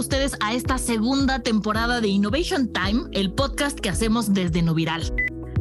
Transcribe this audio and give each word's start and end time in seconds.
ustedes 0.00 0.34
a 0.40 0.54
esta 0.54 0.78
segunda 0.78 1.40
temporada 1.40 2.00
de 2.00 2.08
Innovation 2.08 2.72
Time, 2.72 3.04
el 3.12 3.32
podcast 3.32 3.78
que 3.78 3.90
hacemos 3.90 4.32
desde 4.32 4.62
Noviral. 4.62 5.02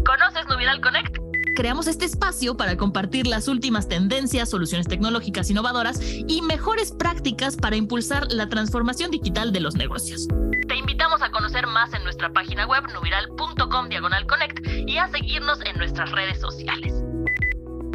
¿Conoces 0.05 0.47
Noviral 0.47 0.79
Connect? 0.79 1.17
Creamos 1.57 1.87
este 1.87 2.05
espacio 2.05 2.55
para 2.55 2.77
compartir 2.77 3.27
las 3.27 3.49
últimas 3.49 3.89
tendencias, 3.89 4.49
soluciones 4.49 4.87
tecnológicas 4.87 5.49
innovadoras 5.49 5.99
y 6.01 6.41
mejores 6.41 6.93
prácticas 6.93 7.57
para 7.57 7.75
impulsar 7.75 8.31
la 8.31 8.47
transformación 8.47 9.11
digital 9.11 9.51
de 9.51 9.59
los 9.59 9.75
negocios. 9.75 10.25
Te 10.69 10.75
invitamos 10.77 11.21
a 11.21 11.31
conocer 11.31 11.67
más 11.67 11.93
en 11.93 12.03
nuestra 12.05 12.31
página 12.31 12.65
web 12.65 12.83
nuviral.com 12.93 13.89
diagonal 13.89 14.25
connect 14.25 14.65
y 14.87 14.97
a 14.97 15.09
seguirnos 15.09 15.59
en 15.65 15.77
nuestras 15.77 16.09
redes 16.11 16.39
sociales. 16.39 16.93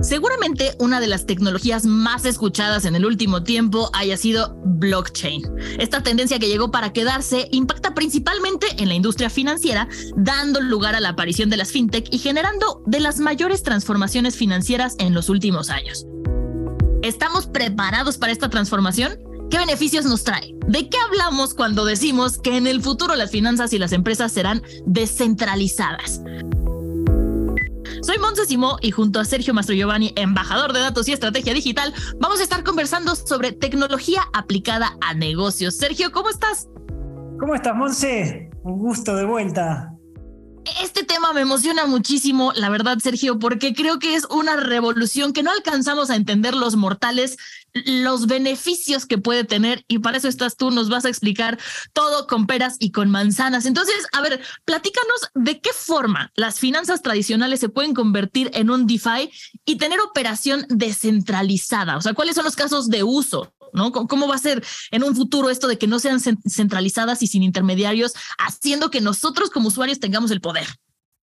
Seguramente 0.05 0.75
una 0.79 1.00
de 1.00 1.07
las 1.07 1.25
tecnologías 1.25 1.87
más 1.87 2.27
escuchadas 2.27 2.84
en 2.84 2.95
el 2.95 3.07
último 3.07 3.43
tiempo 3.43 3.89
haya 3.95 4.19
sido 4.19 4.55
blockchain. 4.62 5.43
Esta 5.79 6.02
tendencia 6.02 6.38
que 6.38 6.48
llegó 6.48 6.70
para 6.70 6.92
quedarse 6.92 7.48
impacta 7.52 7.95
principalmente 7.95 8.66
en 8.77 8.88
la 8.88 8.95
industria 8.95 9.30
financiera, 9.30 9.88
dando 10.15 10.60
lugar 10.60 10.95
a 10.95 11.01
la 11.01 11.09
aparición 11.09 11.48
de 11.48 11.56
las 11.56 11.73
fintech 11.73 12.12
y 12.12 12.19
generando 12.19 12.82
de 12.84 13.01
las 13.01 13.19
mayores 13.19 13.62
transformaciones 13.62 14.37
financieras 14.37 14.95
en 14.98 15.15
los 15.15 15.30
últimos 15.30 15.70
años. 15.70 16.07
¿Estamos 17.02 17.46
preparados 17.46 18.18
para 18.18 18.32
esta 18.32 18.51
transformación? 18.51 19.18
¿Qué 19.51 19.57
beneficios 19.57 20.05
nos 20.05 20.23
trae? 20.23 20.55
¿De 20.68 20.91
qué 20.91 20.98
hablamos 20.98 21.55
cuando 21.55 21.87
decimos 21.87 22.37
que 22.37 22.59
en 22.59 22.66
el 22.66 22.82
futuro 22.82 23.16
las 23.16 23.30
finanzas 23.30 23.73
y 23.73 23.79
las 23.79 23.93
empresas 23.93 24.32
serán 24.32 24.62
descentralizadas? 24.84 26.21
Soy 28.05 28.19
Monse 28.19 28.45
Simó 28.45 28.77
y 28.83 28.91
junto 28.91 29.19
a 29.19 29.25
Sergio 29.25 29.55
Mastro 29.55 29.75
Giovanni, 29.75 30.13
embajador 30.17 30.75
de 30.75 30.81
datos 30.81 31.09
y 31.09 31.13
estrategia 31.13 31.55
digital, 31.55 31.95
vamos 32.21 32.39
a 32.39 32.43
estar 32.43 32.63
conversando 32.63 33.17
sobre 33.17 33.53
tecnología 33.53 34.21
aplicada 34.35 34.95
a 35.01 35.15
negocios. 35.15 35.77
Sergio, 35.77 36.13
¿cómo 36.13 36.29
estás? 36.29 36.69
¿Cómo 37.41 37.55
estás, 37.55 37.75
Monse? 37.75 38.51
Un 38.63 38.79
gusto 38.79 39.16
de 39.16 39.24
vuelta. 39.24 39.95
Este 40.83 41.02
tema 41.02 41.33
me 41.33 41.41
emociona 41.41 41.87
muchísimo, 41.87 42.52
la 42.55 42.69
verdad, 42.69 42.99
Sergio, 42.99 43.38
porque 43.38 43.73
creo 43.73 43.99
que 43.99 44.16
es 44.16 44.27
una 44.27 44.57
revolución 44.57 45.33
que 45.33 45.43
no 45.43 45.51
alcanzamos 45.51 46.11
a 46.11 46.16
entender 46.16 46.55
los 46.55 46.77
mortales, 46.77 47.39
los 47.75 48.27
beneficios 48.27 49.07
que 49.07 49.19
puede 49.19 49.45
tener, 49.45 49.85
y 49.89 49.99
para 49.99 50.17
eso 50.17 50.29
estás 50.29 50.57
tú, 50.57 50.71
nos 50.71 50.89
vas 50.89 51.05
a 51.05 51.09
explicar 51.09 51.59
todo 51.93 52.27
con 52.27 52.47
peras 52.47 52.77
y 52.79 52.93
con 52.93 53.11
manzanas. 53.11 53.67
Entonces, 53.67 53.97
a 54.13 54.23
ver, 54.23 54.41
platícanos 54.65 55.30
de 55.35 55.61
qué 55.61 55.71
forma 55.73 56.33
las 56.37 56.61
finanzas 56.61 57.02
tradicionales 57.02 57.61
se 57.61 57.69
pueden 57.69 57.95
convertir 57.95 58.51
en 58.55 58.71
un 58.71 58.87
DeFi 58.87 59.30
y 59.65 59.77
tener 59.77 60.01
operación 60.01 60.67
descentralizada. 60.69 61.97
O 61.97 62.01
sea, 62.01 62.15
¿cuáles 62.15 62.37
son 62.37 62.45
los 62.45 62.57
casos 62.57 62.89
de 62.89 63.02
uso? 63.02 63.52
¿no? 63.73 63.91
¿Cómo 63.91 64.28
va 64.28 64.37
a 64.37 64.39
ser 64.39 64.65
en 64.93 65.03
un 65.03 65.17
futuro 65.17 65.50
esto 65.50 65.67
de 65.67 65.78
que 65.78 65.89
no 65.89 65.99
sean 65.99 66.21
centralizadas 66.21 67.22
y 67.22 67.27
sin 67.27 67.43
intermediarios, 67.43 68.12
haciendo 68.39 68.89
que 68.91 69.00
nosotros 69.00 69.50
como 69.50 69.69
usuarios 69.69 69.99
tengamos 69.99 70.31
el 70.31 70.41
poder? 70.41 70.69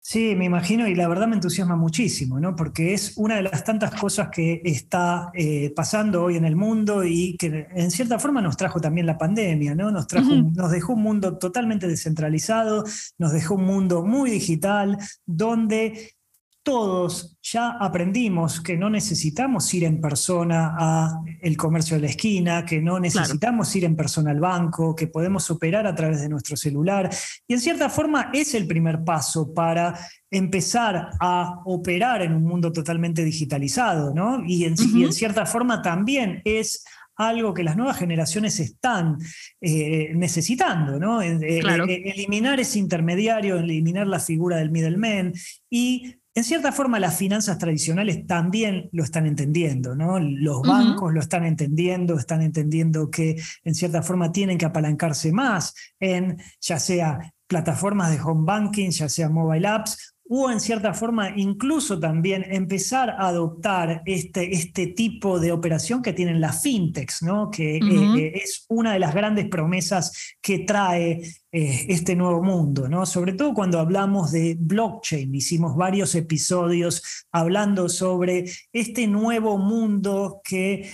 Sí, 0.02 0.34
me 0.34 0.46
imagino 0.46 0.88
y 0.88 0.94
la 0.94 1.06
verdad 1.08 1.28
me 1.28 1.34
entusiasma 1.34 1.76
muchísimo, 1.76 2.40
¿no? 2.40 2.56
Porque 2.56 2.94
es 2.94 3.12
una 3.16 3.36
de 3.36 3.42
las 3.42 3.64
tantas 3.64 3.94
cosas 3.94 4.30
que 4.30 4.62
está 4.64 5.30
eh, 5.34 5.72
pasando 5.76 6.24
hoy 6.24 6.36
en 6.36 6.46
el 6.46 6.56
mundo 6.56 7.04
y 7.04 7.36
que 7.36 7.66
en 7.70 7.90
cierta 7.90 8.18
forma 8.18 8.40
nos 8.40 8.56
trajo 8.56 8.80
también 8.80 9.06
la 9.06 9.18
pandemia, 9.18 9.74
¿no? 9.74 9.90
Nos, 9.90 10.06
trajo, 10.06 10.34
nos 10.34 10.70
dejó 10.70 10.94
un 10.94 11.02
mundo 11.02 11.36
totalmente 11.36 11.86
descentralizado, 11.86 12.84
nos 13.18 13.32
dejó 13.32 13.56
un 13.56 13.66
mundo 13.66 14.02
muy 14.02 14.30
digital, 14.30 14.96
donde 15.26 16.14
todos 16.62 17.38
ya 17.42 17.70
aprendimos 17.80 18.60
que 18.60 18.76
no 18.76 18.90
necesitamos 18.90 19.72
ir 19.72 19.84
en 19.84 20.00
persona 20.00 20.74
a 20.78 21.20
el 21.40 21.56
comercio 21.56 21.96
de 21.96 22.02
la 22.02 22.08
esquina, 22.08 22.66
que 22.66 22.80
no 22.82 23.00
necesitamos 23.00 23.74
ir 23.76 23.84
en 23.84 23.96
persona 23.96 24.30
al 24.30 24.40
banco, 24.40 24.94
que 24.94 25.06
podemos 25.06 25.50
operar 25.50 25.86
a 25.86 25.94
través 25.94 26.20
de 26.20 26.28
nuestro 26.28 26.56
celular. 26.56 27.08
Y 27.48 27.54
en 27.54 27.60
cierta 27.60 27.88
forma 27.88 28.30
es 28.34 28.54
el 28.54 28.66
primer 28.66 29.02
paso 29.04 29.54
para 29.54 29.98
empezar 30.30 31.10
a 31.18 31.60
operar 31.64 32.22
en 32.22 32.34
un 32.34 32.44
mundo 32.44 32.70
totalmente 32.72 33.24
digitalizado, 33.24 34.14
¿no? 34.14 34.42
Y 34.46 34.64
en, 34.64 34.76
cierta 35.12 35.46
forma 35.46 35.80
también 35.82 36.42
es 36.44 36.84
algo 37.16 37.52
que 37.52 37.64
las 37.64 37.76
nuevas 37.76 37.98
generaciones 37.98 38.60
están 38.60 39.18
eh, 39.60 40.12
necesitando, 40.14 40.98
¿no? 40.98 41.20
Eh, 41.20 41.38
eh, 41.42 42.02
eliminar 42.14 42.60
ese 42.60 42.78
intermediario, 42.78 43.58
eliminar 43.58 44.06
la 44.06 44.20
figura 44.20 44.56
del 44.56 44.70
middleman 44.70 45.34
y 45.68 46.19
en 46.34 46.44
cierta 46.44 46.70
forma 46.70 47.00
las 47.00 47.16
finanzas 47.16 47.58
tradicionales 47.58 48.26
también 48.26 48.88
lo 48.92 49.02
están 49.02 49.26
entendiendo, 49.26 49.96
¿no? 49.96 50.20
Los 50.20 50.62
bancos 50.62 51.12
lo 51.12 51.20
están 51.20 51.44
entendiendo, 51.44 52.16
están 52.16 52.42
entendiendo 52.42 53.10
que 53.10 53.40
en 53.64 53.74
cierta 53.74 54.02
forma 54.02 54.30
tienen 54.30 54.56
que 54.56 54.66
apalancarse 54.66 55.32
más 55.32 55.74
en 55.98 56.40
ya 56.60 56.78
sea 56.78 57.34
plataformas 57.46 58.12
de 58.12 58.20
home 58.20 58.44
banking, 58.44 58.90
ya 58.90 59.08
sea 59.08 59.28
mobile 59.28 59.66
apps 59.66 60.14
o 60.32 60.48
en 60.48 60.60
cierta 60.60 60.94
forma 60.94 61.30
incluso 61.36 61.98
también 61.98 62.46
empezar 62.48 63.10
a 63.10 63.26
adoptar 63.26 64.02
este, 64.06 64.54
este 64.54 64.86
tipo 64.86 65.40
de 65.40 65.50
operación 65.50 66.02
que 66.02 66.12
tienen 66.12 66.40
las 66.40 66.62
fintechs, 66.62 67.24
¿no? 67.24 67.50
que 67.50 67.78
eh, 67.78 67.80
eh, 67.82 68.32
es 68.36 68.64
una 68.68 68.92
de 68.92 69.00
las 69.00 69.12
grandes 69.12 69.48
promesas 69.48 70.36
que 70.40 70.60
trae 70.60 71.20
eh, 71.50 71.86
este 71.88 72.14
nuevo 72.14 72.44
mundo, 72.44 72.88
¿no? 72.88 73.06
sobre 73.06 73.32
todo 73.32 73.52
cuando 73.54 73.80
hablamos 73.80 74.30
de 74.30 74.56
blockchain. 74.56 75.34
Hicimos 75.34 75.74
varios 75.74 76.14
episodios 76.14 77.02
hablando 77.32 77.88
sobre 77.88 78.44
este 78.72 79.08
nuevo 79.08 79.58
mundo 79.58 80.40
que 80.44 80.88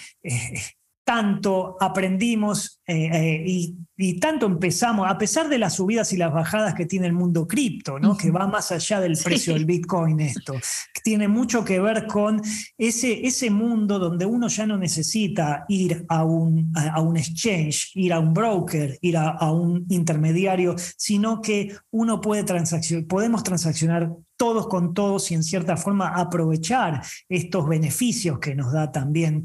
tanto 1.07 1.77
aprendimos 1.79 2.81
eh, 2.85 3.09
eh, 3.13 3.75
y, 3.97 4.19
tanto 4.19 4.47
empezamos, 4.47 5.09
a 5.09 5.17
pesar 5.17 5.49
de 5.49 5.57
las 5.57 5.77
subidas 5.77 6.13
y 6.13 6.17
las 6.17 6.33
bajadas 6.33 6.75
que 6.75 6.85
tiene 6.85 7.07
el 7.07 7.13
mundo 7.13 7.47
cripto, 7.47 8.01
¿no? 8.01 8.17
que 8.17 8.33
va 8.33 8.49
más 8.49 8.73
allá 8.73 9.01
del 9.01 9.17
precio 9.17 9.55
del 9.55 9.67
Bitcoin 9.67 10.19
esto, 10.19 10.55
que 10.55 11.01
tiene 11.05 11.29
mucho 11.29 11.65
que 11.65 11.79
ver 11.79 12.09
con 12.09 12.43
ese, 12.77 13.25
ese 13.25 13.51
mundo 13.51 14.01
donde 14.01 14.27
uno 14.27 14.49
ya 14.49 14.67
no 14.67 14.77
necesita 14.77 15.65
ir 15.69 16.05
a 16.09 16.25
un, 16.25 16.73
a, 16.75 17.01
un 17.01 17.17
exchange, 17.17 17.93
ir 17.95 18.13
a 18.13 18.19
un 18.19 18.35
broker, 18.35 18.99
ir 19.01 19.17
a, 19.17 19.31
a 19.31 19.53
un 19.53 19.87
intermediario, 19.89 20.75
sino 20.97 21.41
que 21.41 21.73
uno 21.93 22.21
puede 22.21 22.43
transaccionar, 22.43 23.07
podemos 23.07 23.45
transaccionar 23.45 24.11
todos 24.37 24.67
con 24.67 24.93
todos 24.93 25.31
y 25.31 25.35
en 25.35 25.45
cierta 25.45 25.77
forma 25.77 26.09
aprovechar 26.09 27.01
estos 27.29 27.69
beneficios 27.69 28.41
que 28.41 28.57
nos 28.57 28.73
da 28.73 28.91
también 28.91 29.45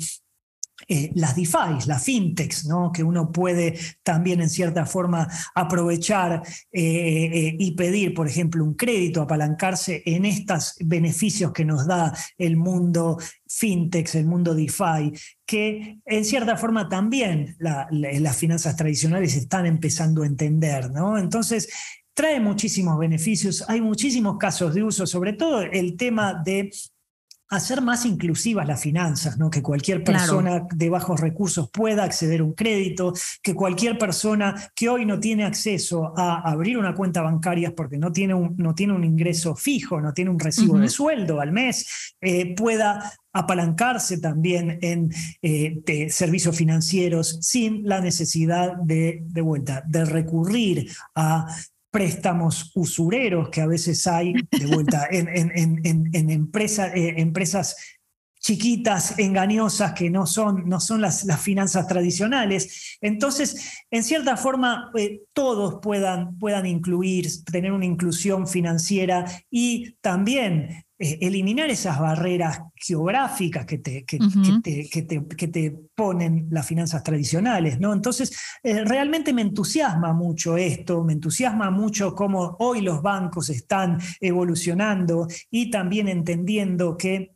eh, 0.88 1.12
las 1.16 1.36
DeFi, 1.36 1.88
las 1.88 2.04
fintechs, 2.04 2.66
¿no? 2.66 2.92
que 2.92 3.04
uno 3.04 3.32
puede 3.32 3.78
también 4.04 4.42
en 4.42 4.50
cierta 4.50 4.86
forma 4.86 5.28
aprovechar 5.56 6.42
eh, 6.72 6.82
eh, 6.82 7.56
y 7.60 7.72
pedir, 7.72 8.14
por 8.14 8.28
ejemplo, 8.28 8.64
un 8.64 8.74
crédito, 8.74 9.22
apalancarse 9.22 10.02
en 10.06 10.26
estos 10.26 10.76
beneficios 10.80 11.52
que 11.52 11.66
nos 11.66 11.86
da 11.88 12.14
el 12.38 12.58
mundo 12.58 13.18
fintechs, 13.48 14.16
el 14.16 14.26
mundo 14.26 14.56
DeFi, 14.56 15.12
que 15.46 16.00
en 16.06 16.26
cierta 16.26 16.56
forma 16.56 16.88
también 16.88 17.56
las 17.60 18.38
finanzas 18.38 18.76
tradicionales 18.76 19.36
están 19.36 19.66
empezando 19.66 20.24
a 20.24 20.28
entender. 20.28 20.90
¿no? 20.92 21.18
Entonces, 21.18 21.68
trae 22.14 22.40
muchísimos 22.40 22.98
beneficios, 22.98 23.64
hay 23.68 23.82
muchísimos 23.82 24.38
casos 24.38 24.74
de 24.74 24.84
uso, 24.84 25.06
sobre 25.06 25.34
todo 25.34 25.62
el 25.62 25.98
tema 25.98 26.42
de 26.46 26.72
hacer 27.52 27.82
más 27.82 28.06
inclusivas 28.06 28.66
las 28.66 28.82
finanzas, 28.82 29.38
¿no? 29.38 29.50
que 29.50 29.62
cualquier 29.62 30.06
persona 30.06 30.66
de 30.74 30.90
bajos 30.90 31.20
recursos 31.20 31.70
pueda 31.70 32.06
acceder 32.06 32.40
a 32.40 32.46
un 32.46 32.54
crédito, 32.54 33.14
que 33.44 33.54
cualquier 33.54 33.98
persona 33.98 34.56
que 34.74 34.88
hoy 34.88 35.06
no 35.06 35.20
tiene 35.20 35.44
acceso 35.44 36.14
a 36.18 36.50
abrir 36.50 36.78
una 36.78 36.96
cuenta 36.96 37.22
bancaria 37.22 37.76
porque 37.76 37.98
no 37.98 38.14
tiene 38.14 38.34
un, 38.34 38.56
no 38.58 38.74
tiene 38.74 38.94
un 38.94 39.04
ingreso 39.04 39.54
fijo, 39.54 40.00
no 40.00 40.14
tiene 40.14 40.32
un 40.32 40.40
recibo 40.40 40.78
de 40.78 40.88
sueldo 40.88 41.42
al 41.42 41.52
mes, 41.52 42.16
eh, 42.22 42.56
pueda 42.56 43.12
apalancarse 43.34 44.20
también 44.20 44.80
en 44.82 45.10
eh, 45.42 46.10
servicios 46.10 46.56
financieros 46.56 47.38
sin 47.42 47.84
la 47.84 48.00
necesidad 48.00 48.78
de, 48.78 49.24
de 49.26 49.42
vuelta, 49.42 49.84
de 49.86 50.06
recurrir 50.06 50.90
a 51.16 51.48
préstamos 51.92 52.72
usureros 52.74 53.50
que 53.50 53.62
a 53.62 53.68
veces 53.68 54.08
hay 54.08 54.34
de 54.34 54.66
vuelta 54.66 55.08
en, 55.12 55.28
en, 55.28 56.12
eh, 56.16 57.14
empresas 57.18 57.76
chiquitas, 58.40 59.20
engañosas, 59.20 59.94
que 59.94 60.10
no 60.10 60.26
son, 60.26 60.68
no 60.68 60.80
son 60.80 61.00
las, 61.00 61.26
las 61.26 61.40
finanzas 61.40 61.88
tradicionales. 61.88 62.98
Entonces, 63.00 63.86
en 63.92 64.04
cierta 64.04 64.36
forma, 64.36 64.92
eh, 64.98 65.22
todos 65.34 65.80
puedan, 65.82 66.40
puedan 66.40 66.66
incluir, 66.66 67.28
tener 67.46 67.72
una 67.72 67.86
inclusión 67.86 68.48
financiera 68.48 69.26
y 69.52 69.94
también 70.02 70.86
eh, 71.02 71.18
eliminar 71.20 71.72
esas 71.72 72.00
barreras 72.00 72.62
geográficas 72.76 73.66
que 73.66 73.80
te, 73.80 74.06
que, 74.06 75.48
te, 75.48 75.72
ponen 75.96 76.48
las 76.52 76.68
finanzas 76.68 77.02
tradicionales. 77.04 77.80
¿no? 77.80 77.92
Entonces, 77.92 78.32
eh, 78.62 78.86
realmente 78.86 79.34
me 79.34 79.42
entusiasma 79.42 80.14
mucho 80.14 80.58
esto, 80.58 81.04
me 81.04 81.14
entusiasma 81.14 81.72
mucho 81.72 82.14
cómo 82.14 82.56
hoy 82.60 82.82
los 82.82 83.02
bancos 83.02 83.50
están 83.50 83.98
evolucionando 84.20 85.28
y 85.50 85.72
también 85.72 86.08
entendiendo 86.08 86.96
que 86.96 87.32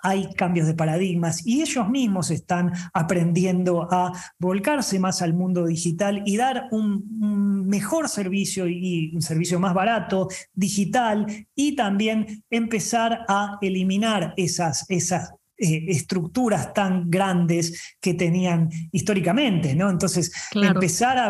hay 0.00 0.32
cambios 0.34 0.66
de 0.66 0.74
paradigmas 0.74 1.46
y 1.46 1.62
ellos 1.62 1.88
mismos 1.88 2.30
están 2.30 2.72
aprendiendo 2.92 3.88
a 3.90 4.12
volcarse 4.38 4.98
más 4.98 5.22
al 5.22 5.34
mundo 5.34 5.66
digital 5.66 6.22
y 6.24 6.36
dar 6.36 6.68
un, 6.70 7.66
mejor 7.68 8.08
servicio 8.08 8.66
y 8.66 9.12
un 9.14 9.20
servicio 9.20 9.60
más 9.60 9.74
barato, 9.74 10.28
digital, 10.54 11.26
y 11.54 11.76
también 11.76 12.44
empezar 12.50 13.24
a 13.28 13.58
eliminar 13.60 14.32
esas, 14.36 14.86
esas 14.88 15.34
eh, 15.60 15.86
estructuras 15.88 16.72
tan 16.72 17.10
grandes 17.10 17.96
que 18.00 18.14
tenían 18.14 18.68
históricamente, 18.92 19.74
¿no? 19.74 19.90
Entonces, 19.90 20.30
empezar 20.54 21.18
a, 21.18 21.26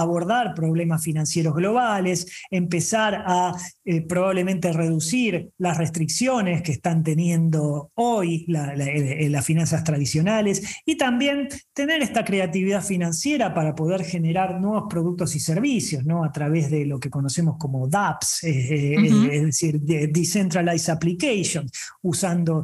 abordar 0.00 0.54
problemas 0.54 1.02
financieros 1.02 1.52
globales, 1.52 2.28
empezar 2.48 3.24
a 3.26 3.56
eh, 3.84 4.02
probablemente 4.02 4.72
reducir 4.72 5.50
las 5.58 5.78
restricciones 5.78 6.62
que 6.62 6.70
están 6.70 7.02
teniendo 7.02 7.90
hoy 7.94 8.46
eh, 8.48 9.28
las 9.30 9.44
finanzas 9.44 9.82
tradicionales 9.82 10.62
y 10.84 10.96
también 10.96 11.48
tener 11.72 12.02
esta 12.02 12.24
creatividad 12.24 12.84
financiera 12.84 13.52
para 13.52 13.74
poder 13.74 14.04
generar 14.04 14.60
nuevos 14.60 14.84
productos 14.88 15.34
y 15.34 15.40
servicios, 15.40 16.04
¿no? 16.06 16.22
A 16.22 16.30
través 16.30 16.70
de 16.70 16.86
lo 16.86 17.00
que 17.00 17.10
conocemos 17.10 17.56
como 17.58 17.88
DApps, 17.88 18.44
es 18.44 19.44
decir, 19.44 19.80
Decentralized 19.80 20.90
Applications, 20.92 21.72
usando 22.02 22.62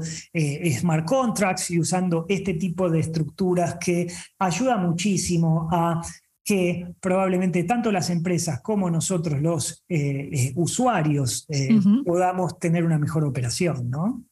smart 0.78 0.91
contracts 1.04 1.70
y 1.70 1.80
usando 1.80 2.26
este 2.28 2.54
tipo 2.54 2.90
de 2.90 3.00
estructuras 3.00 3.76
que 3.80 4.06
ayuda 4.38 4.76
muchísimo 4.76 5.68
a 5.72 6.00
que 6.44 6.94
probablemente 7.00 7.64
tanto 7.64 7.92
las 7.92 8.10
empresas 8.10 8.60
como 8.62 8.90
nosotros 8.90 9.40
los 9.40 9.84
eh, 9.88 10.28
eh, 10.32 10.52
usuarios 10.56 11.46
eh, 11.48 11.78
podamos 12.04 12.58
tener 12.58 12.84
una 12.84 12.98
mejor 12.98 13.24
operación, 13.24 13.90
¿no? 13.90 14.24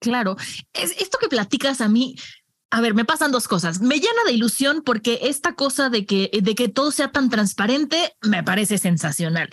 Claro, 0.00 0.36
esto 0.72 1.18
que 1.20 1.28
platicas 1.28 1.80
a 1.80 1.88
mí 1.88 2.14
a 2.70 2.82
ver, 2.82 2.94
me 2.94 3.06
pasan 3.06 3.32
dos 3.32 3.48
cosas. 3.48 3.80
Me 3.80 3.94
llena 3.96 4.24
de 4.26 4.32
ilusión 4.32 4.82
porque 4.84 5.20
esta 5.22 5.54
cosa 5.54 5.88
de 5.88 6.04
que, 6.04 6.30
de 6.42 6.54
que 6.54 6.68
todo 6.68 6.90
sea 6.90 7.10
tan 7.10 7.30
transparente 7.30 8.14
me 8.20 8.42
parece 8.42 8.76
sensacional. 8.76 9.48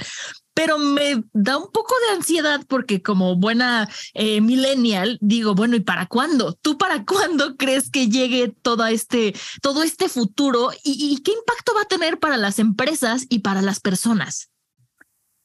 Pero 0.56 0.80
me 0.80 1.24
da 1.34 1.58
un 1.58 1.72
poco 1.72 1.94
de 2.08 2.16
ansiedad 2.16 2.66
porque 2.68 3.04
como 3.04 3.36
buena 3.36 3.88
eh, 4.16 4.42
millennial 4.42 5.20
digo, 5.22 5.54
bueno, 5.54 5.76
¿y 5.76 5.82
para 5.82 6.08
cuándo? 6.08 6.54
¿Tú 6.54 6.80
para 6.80 7.06
cuándo 7.06 7.56
crees 7.58 7.92
que 7.92 8.10
llegue 8.10 8.56
todo 8.64 8.88
este, 8.88 9.36
todo 9.62 9.84
este 9.84 10.10
futuro 10.10 10.72
y 10.84 11.22
qué 11.22 11.32
impacto 11.32 11.74
va 11.76 11.82
a 11.82 11.88
tener 11.88 12.20
para 12.20 12.38
las 12.38 12.58
empresas 12.58 13.28
y 13.30 13.40
para 13.40 13.62
las 13.62 13.80
personas? 13.80 14.50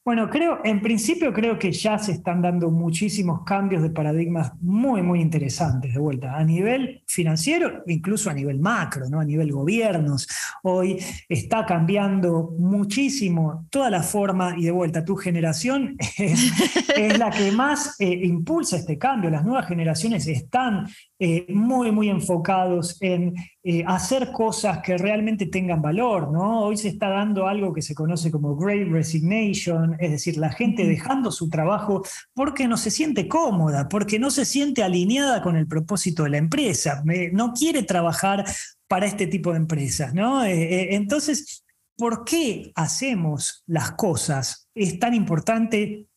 Bueno, 0.03 0.31
creo, 0.31 0.61
en 0.63 0.81
principio 0.81 1.31
creo 1.31 1.59
que 1.59 1.71
ya 1.71 1.99
se 1.99 2.13
están 2.13 2.41
dando 2.41 2.71
muchísimos 2.71 3.43
cambios 3.43 3.83
de 3.83 3.91
paradigmas 3.91 4.51
muy, 4.59 5.03
muy 5.03 5.21
interesantes 5.21 5.93
de 5.93 5.99
vuelta, 5.99 6.35
a 6.35 6.43
nivel 6.43 7.03
financiero, 7.05 7.83
incluso 7.85 8.31
a 8.31 8.33
nivel 8.33 8.59
macro, 8.59 9.07
¿no? 9.11 9.19
a 9.19 9.25
nivel 9.25 9.51
gobiernos. 9.51 10.27
Hoy 10.63 10.97
está 11.29 11.67
cambiando 11.67 12.55
muchísimo 12.57 13.67
toda 13.69 13.91
la 13.91 14.01
forma 14.01 14.55
y 14.57 14.63
de 14.63 14.71
vuelta, 14.71 15.05
tu 15.05 15.15
generación 15.15 15.95
es, 16.17 17.19
la 17.19 17.29
que 17.29 17.51
más 17.51 17.95
eh, 17.99 18.21
impulsa 18.23 18.77
este 18.77 18.97
cambio. 18.97 19.29
Las 19.29 19.45
nuevas 19.45 19.67
generaciones 19.67 20.25
están 20.25 20.87
eh, 21.23 21.45
muy, 21.53 21.91
muy 21.91 22.09
enfocados 22.09 22.97
en 22.99 23.35
eh, 23.61 23.83
hacer 23.85 24.31
cosas 24.31 24.79
que 24.79 24.97
realmente 24.97 25.45
tengan 25.45 25.79
valor, 25.79 26.31
¿no? 26.31 26.61
Hoy 26.61 26.77
se 26.77 26.87
está 26.87 27.09
dando 27.09 27.45
algo 27.45 27.73
que 27.73 27.83
se 27.83 27.93
conoce 27.93 28.31
como 28.31 28.55
Great 28.55 28.87
Resignation, 28.87 29.95
es 29.99 30.09
decir, 30.09 30.37
la 30.37 30.49
gente 30.49 30.83
dejando 30.83 31.31
su 31.31 31.47
trabajo 31.47 32.01
porque 32.33 32.67
no 32.67 32.75
se 32.75 32.89
siente 32.89 33.27
cómoda, 33.27 33.87
porque 33.87 34.17
no 34.17 34.31
se 34.31 34.45
siente 34.45 34.81
alineada 34.81 35.43
con 35.43 35.57
el 35.57 35.67
propósito 35.67 36.23
de 36.23 36.31
la 36.31 36.37
empresa, 36.37 37.03
no 37.33 37.53
quiere 37.53 37.83
trabajar 37.83 38.43
para 38.87 39.05
este 39.05 39.27
tipo 39.27 39.51
de 39.51 39.57
empresas, 39.57 40.15
¿no? 40.15 40.43
Eh, 40.43 40.95
entonces, 40.95 41.63
¿por 41.95 42.23
qué 42.23 42.71
hacemos 42.73 43.63
las 43.67 43.91
cosas? 43.91 44.69
Es 44.73 44.97
tan 44.97 45.13
importante 45.13 46.07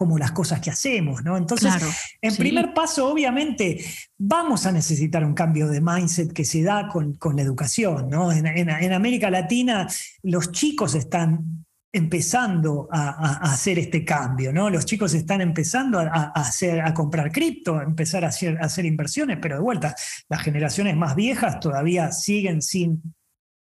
como 0.00 0.16
las 0.16 0.32
cosas 0.32 0.62
que 0.62 0.70
hacemos, 0.70 1.22
¿no? 1.24 1.36
Entonces, 1.36 1.74
en 2.22 2.34
primer 2.34 2.72
paso, 2.72 3.06
obviamente, 3.06 3.84
vamos 4.16 4.64
a 4.64 4.72
necesitar 4.72 5.22
un 5.22 5.34
cambio 5.34 5.68
de 5.68 5.82
mindset 5.82 6.32
que 6.32 6.46
se 6.46 6.62
da 6.62 6.88
con, 6.88 7.16
con 7.16 7.36
la 7.36 7.42
educación, 7.42 8.08
¿no? 8.08 8.32
En, 8.32 8.70
América 8.94 9.28
Latina, 9.28 9.86
los 10.22 10.52
chicos 10.52 10.94
están 10.94 11.66
empezando 11.92 12.88
a, 12.90 13.52
hacer 13.52 13.78
este 13.78 14.02
cambio, 14.02 14.54
¿no? 14.54 14.70
Los 14.70 14.86
chicos 14.86 15.12
están 15.12 15.42
empezando 15.42 15.98
a, 15.98 16.32
hacer, 16.34 16.80
a 16.80 16.94
comprar 16.94 17.30
cripto, 17.30 17.76
a 17.76 17.82
empezar 17.82 18.24
a 18.24 18.28
hacer, 18.28 18.56
a 18.56 18.64
hacer 18.64 18.86
inversiones, 18.86 19.36
pero 19.38 19.56
de 19.56 19.60
vuelta, 19.60 19.94
las 20.30 20.40
generaciones 20.40 20.96
más 20.96 21.14
viejas 21.14 21.60
todavía 21.60 22.10
siguen 22.10 22.62
sin 22.62 23.02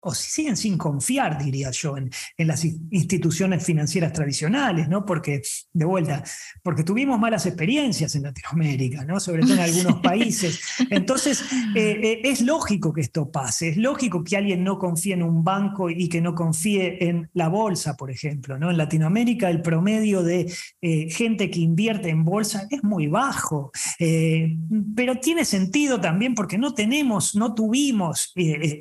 o 0.05 0.15
siguen 0.15 0.57
sin 0.57 0.77
confiar, 0.77 1.43
diría 1.43 1.71
yo, 1.71 1.97
en, 1.97 2.11
en, 2.37 2.47
las 2.49 2.65
instituciones 2.65 3.65
financieras 3.65 4.13
tradicionales, 4.13 4.89
¿no? 4.89 5.07
Porque, 5.07 5.43
de 5.73 5.85
vuelta, 5.85 6.25
porque 6.63 6.83
tuvimos 6.83 7.21
malas 7.21 7.47
experiencias 7.47 8.15
en 8.17 8.25
Latinoamérica, 8.25 9.05
¿no? 9.05 9.21
Sobre 9.21 9.43
todo 9.43 9.55
en 9.55 9.61
algunos 9.61 10.01
países. 10.01 10.61
Entonces, 10.91 11.43
eh, 11.77 12.01
eh, 12.03 12.21
es 12.25 12.41
lógico 12.41 12.93
que 12.93 13.01
esto 13.01 13.31
pase, 13.31 13.69
es 13.69 13.77
lógico 13.77 14.25
que 14.25 14.37
alguien 14.37 14.65
no 14.65 14.77
confíe 14.77 15.15
en 15.15 15.23
un 15.23 15.45
banco 15.45 15.89
y 15.89 16.09
que 16.09 16.21
no 16.21 16.35
confíe 16.35 17.09
en 17.09 17.31
la 17.33 17.49
bolsa, 17.49 17.97
por 17.97 18.11
ejemplo, 18.11 18.59
¿no? 18.59 18.73
En 18.73 18.79
Latinoamérica 18.79 19.51
el 19.51 19.63
promedio 19.63 20.25
de 20.25 20.53
eh, 20.81 21.11
gente 21.11 21.49
que 21.49 21.61
invierte 21.61 22.09
en 22.09 22.25
bolsa 22.25 22.67
es 22.71 22.83
muy 22.83 23.07
bajo, 23.07 23.71
pero 24.97 25.17
tiene 25.17 25.45
sentido 25.45 26.01
también 26.01 26.35
porque 26.35 26.59
no 26.59 26.75
tenemos, 26.75 27.37
no 27.37 27.55
tuvimos 27.55 28.33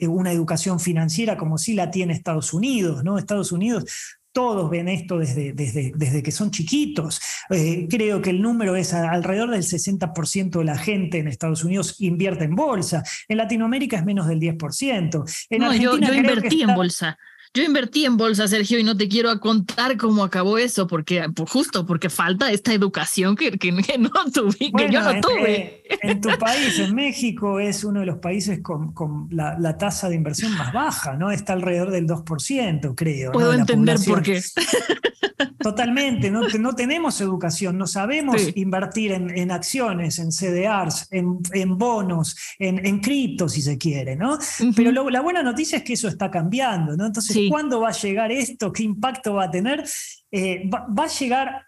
una 0.07 0.31
educación 0.31 0.79
financiera 0.79 1.10
como 1.37 1.57
si 1.57 1.73
la 1.73 1.91
tiene 1.91 2.13
Estados 2.13 2.53
Unidos, 2.53 3.03
¿no? 3.03 3.17
Estados 3.17 3.51
Unidos 3.51 3.85
todos 4.33 4.69
ven 4.69 4.87
esto 4.87 5.17
desde, 5.17 5.53
desde, 5.53 5.91
desde 5.95 6.23
que 6.23 6.31
son 6.31 6.51
chiquitos. 6.51 7.21
Eh, 7.49 7.87
creo 7.89 8.21
que 8.21 8.29
el 8.29 8.41
número 8.41 8.75
es 8.75 8.93
alrededor 8.93 9.51
del 9.51 9.63
60% 9.63 10.59
de 10.59 10.63
la 10.63 10.77
gente 10.77 11.17
en 11.17 11.27
Estados 11.27 11.63
Unidos 11.63 11.97
invierte 11.99 12.45
en 12.45 12.55
bolsa. 12.55 13.03
En 13.27 13.37
Latinoamérica 13.37 13.97
es 13.97 14.05
menos 14.05 14.27
del 14.27 14.39
10%. 14.39 15.47
En 15.49 15.61
no, 15.61 15.75
yo, 15.75 15.97
invertí 15.97 16.61
en 16.61 16.75
bolsa. 16.75 17.17
Yo 17.53 17.63
invertí 17.63 18.05
en 18.05 18.15
bolsa, 18.15 18.47
Sergio, 18.47 18.79
y 18.79 18.83
no 18.83 18.95
te 18.95 19.09
quiero 19.09 19.37
contar 19.41 19.97
cómo 19.97 20.23
acabó 20.23 20.57
eso, 20.57 20.87
porque 20.87 21.25
justo 21.49 21.85
porque 21.85 22.09
falta 22.09 22.49
esta 22.49 22.73
educación 22.73 23.35
que, 23.35 23.51
que, 23.51 23.71
no 23.71 23.81
tuve, 24.33 24.71
que 24.71 24.89
yo 24.89 25.01
no 25.01 25.19
tuve. 25.19 25.83
En, 26.01 26.21
tu 26.21 26.29
país, 26.39 26.79
en 26.79 26.95
México, 26.95 27.59
es 27.59 27.83
uno 27.83 27.99
de 27.99 28.05
los 28.05 28.19
países 28.19 28.61
con, 28.61 28.93
con 28.93 29.27
la, 29.31 29.77
tasa 29.77 30.07
de 30.07 30.15
inversión 30.15 30.53
más 30.57 30.71
baja, 30.71 31.17
¿no? 31.17 31.29
Está 31.29 31.51
alrededor 31.51 31.91
del 31.91 32.07
2%, 32.07 32.93
creo. 32.95 33.33
Puedo 33.33 33.51
entender 33.51 33.97
por 34.05 34.21
qué. 34.21 34.41
Totalmente, 35.59 36.31
no, 36.31 36.47
no, 36.47 36.73
tenemos 36.73 37.19
educación, 37.21 37.77
no 37.77 37.87
sabemos 37.87 38.41
invertir 38.55 39.11
en, 39.11 39.37
en, 39.37 39.51
acciones, 39.51 40.19
en 40.19 40.31
CDRs, 40.31 41.07
en, 41.11 41.39
en 41.53 41.77
bonos, 41.77 42.35
en, 42.59 42.85
en, 42.85 42.99
cripto, 42.99 43.47
si 43.47 43.61
se 43.61 43.77
quiere, 43.77 44.15
¿no? 44.15 44.37
Pero 44.75 44.91
la 44.91 45.21
buena 45.21 45.43
noticia 45.43 45.79
es 45.79 45.83
que 45.83 45.93
eso 45.93 46.07
está 46.07 46.31
cambiando, 46.31 46.95
¿no? 46.95 47.05
Entonces, 47.05 47.35
¿cuándo 47.49 47.81
va 47.81 47.89
a 47.89 47.93
llegar 47.93 48.31
esto? 48.31 48.71
¿Qué 48.71 48.83
impacto 48.83 49.33
va 49.35 49.45
a 49.45 49.51
tener? 49.51 49.83
Eh, 50.31 50.69
va, 50.69 51.03
a 51.03 51.07
llegar, 51.07 51.65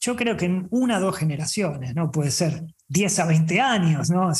yo 0.00 0.16
creo 0.16 0.36
que 0.36 0.46
en 0.46 0.66
una 0.70 0.98
o 0.98 1.00
dos 1.00 1.16
generaciones, 1.16 1.94
¿no? 1.94 2.10
Puede 2.10 2.30
ser 2.30 2.62
10 2.88 3.18
a 3.18 3.26
20 3.26 3.60
años, 3.60 4.10
¿no? 4.10 4.30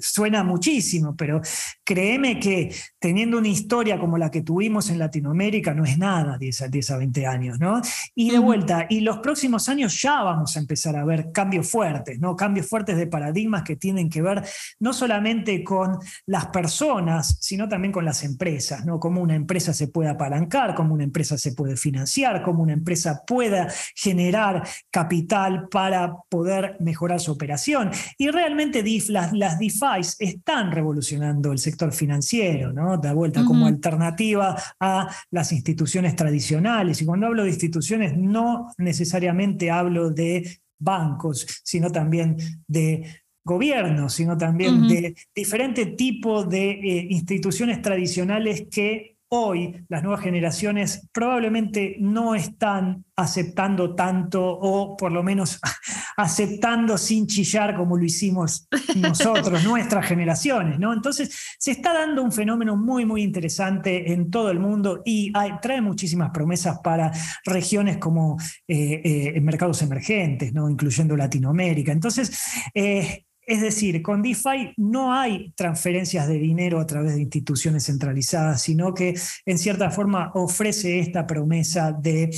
suena 0.00 0.42
muchísimo, 0.44 1.14
pero 1.16 1.40
créeme 1.86 2.40
que 2.40 2.74
teniendo 2.98 3.38
una 3.38 3.46
historia 3.46 3.98
como 3.98 4.18
la 4.18 4.28
que 4.28 4.42
tuvimos 4.42 4.90
en 4.90 4.98
Latinoamérica 4.98 5.72
no 5.72 5.84
es 5.84 5.96
nada 5.96 6.36
10 6.36 6.62
a, 6.62 6.68
10 6.68 6.90
a 6.90 6.96
20 6.98 7.26
años, 7.26 7.60
¿no? 7.60 7.80
Y 8.16 8.30
de 8.30 8.40
vuelta, 8.40 8.86
y 8.90 9.00
los 9.00 9.18
próximos 9.18 9.68
años 9.68 10.02
ya 10.02 10.20
vamos 10.22 10.56
a 10.56 10.60
empezar 10.60 10.96
a 10.96 11.04
ver 11.04 11.30
cambios 11.30 11.70
fuertes, 11.70 12.18
¿no? 12.18 12.34
Cambios 12.34 12.68
fuertes 12.68 12.96
de 12.96 13.06
paradigmas 13.06 13.62
que 13.62 13.76
tienen 13.76 14.10
que 14.10 14.20
ver 14.20 14.42
no 14.80 14.92
solamente 14.92 15.62
con 15.62 15.98
las 16.26 16.46
personas, 16.46 17.38
sino 17.40 17.68
también 17.68 17.92
con 17.92 18.04
las 18.04 18.24
empresas, 18.24 18.84
¿no? 18.84 18.98
Cómo 18.98 19.20
una 19.20 19.36
empresa 19.36 19.72
se 19.72 19.86
puede 19.86 20.10
apalancar, 20.10 20.74
cómo 20.74 20.92
una 20.92 21.04
empresa 21.04 21.38
se 21.38 21.52
puede 21.52 21.76
financiar, 21.76 22.42
cómo 22.42 22.64
una 22.64 22.72
empresa 22.72 23.22
pueda 23.24 23.68
generar 23.94 24.66
capital 24.90 25.68
para 25.68 26.16
poder 26.28 26.78
mejorar 26.80 27.20
su 27.20 27.30
operación 27.30 27.92
y 28.18 28.28
realmente 28.30 28.82
las, 29.08 29.32
las 29.32 29.60
DeFi 29.60 30.00
están 30.18 30.72
revolucionando 30.72 31.52
el 31.52 31.58
sector 31.58 31.75
financiero, 31.92 32.72
¿no? 32.72 32.98
Da 32.98 33.12
vuelta 33.12 33.44
como 33.44 33.66
alternativa 33.66 34.56
a 34.80 35.08
las 35.30 35.52
instituciones 35.52 36.16
tradicionales. 36.16 37.00
Y 37.00 37.04
cuando 37.04 37.26
hablo 37.26 37.44
de 37.44 37.50
instituciones, 37.50 38.16
no 38.16 38.72
necesariamente 38.78 39.70
hablo 39.70 40.10
de 40.10 40.60
bancos, 40.78 41.46
sino 41.64 41.90
también 41.90 42.36
de 42.66 43.22
gobiernos, 43.44 44.14
sino 44.14 44.36
también 44.36 44.88
de 44.88 45.14
diferentes 45.34 45.96
tipos 45.96 46.48
de 46.48 46.70
eh, 46.70 47.06
instituciones 47.10 47.80
tradicionales 47.80 48.66
que 48.70 49.15
hoy 49.28 49.84
las 49.88 50.02
nuevas 50.02 50.22
generaciones 50.22 51.08
probablemente 51.12 51.96
no 51.98 52.34
están 52.34 53.04
aceptando 53.16 53.94
tanto 53.94 54.44
o 54.44 54.96
por 54.96 55.10
lo 55.10 55.22
menos 55.22 55.58
aceptando 56.16 56.96
sin 56.96 57.26
chillar 57.26 57.76
como 57.76 57.96
lo 57.96 58.04
hicimos 58.04 58.68
nosotros, 58.96 59.64
nuestras 59.64 60.06
generaciones, 60.06 60.78
¿no? 60.78 60.92
Entonces 60.92 61.56
se 61.58 61.72
está 61.72 61.92
dando 61.92 62.22
un 62.22 62.32
fenómeno 62.32 62.76
muy, 62.76 63.04
muy 63.04 63.22
interesante 63.22 64.12
en 64.12 64.30
todo 64.30 64.50
el 64.50 64.60
mundo 64.60 65.02
y 65.04 65.32
trae 65.60 65.80
muchísimas 65.80 66.30
promesas 66.30 66.78
para 66.82 67.10
regiones 67.44 67.98
como 67.98 68.36
eh, 68.68 69.34
eh, 69.34 69.40
mercados 69.40 69.82
emergentes, 69.82 70.52
¿no? 70.52 70.70
Incluyendo 70.70 71.16
Latinoamérica. 71.16 71.92
Entonces, 71.92 72.38
eh, 72.74 73.25
es 73.46 73.60
decir, 73.60 74.02
con 74.02 74.22
DeFi 74.22 74.74
no 74.76 75.14
hay 75.14 75.52
transferencias 75.52 76.26
de 76.26 76.34
dinero 76.34 76.80
a 76.80 76.86
través 76.86 77.14
de 77.14 77.22
instituciones 77.22 77.86
centralizadas, 77.86 78.60
sino 78.60 78.92
que 78.92 79.14
en 79.44 79.58
cierta 79.58 79.90
forma 79.90 80.32
ofrece 80.34 80.98
esta 80.98 81.26
promesa 81.26 81.92
de 81.92 82.30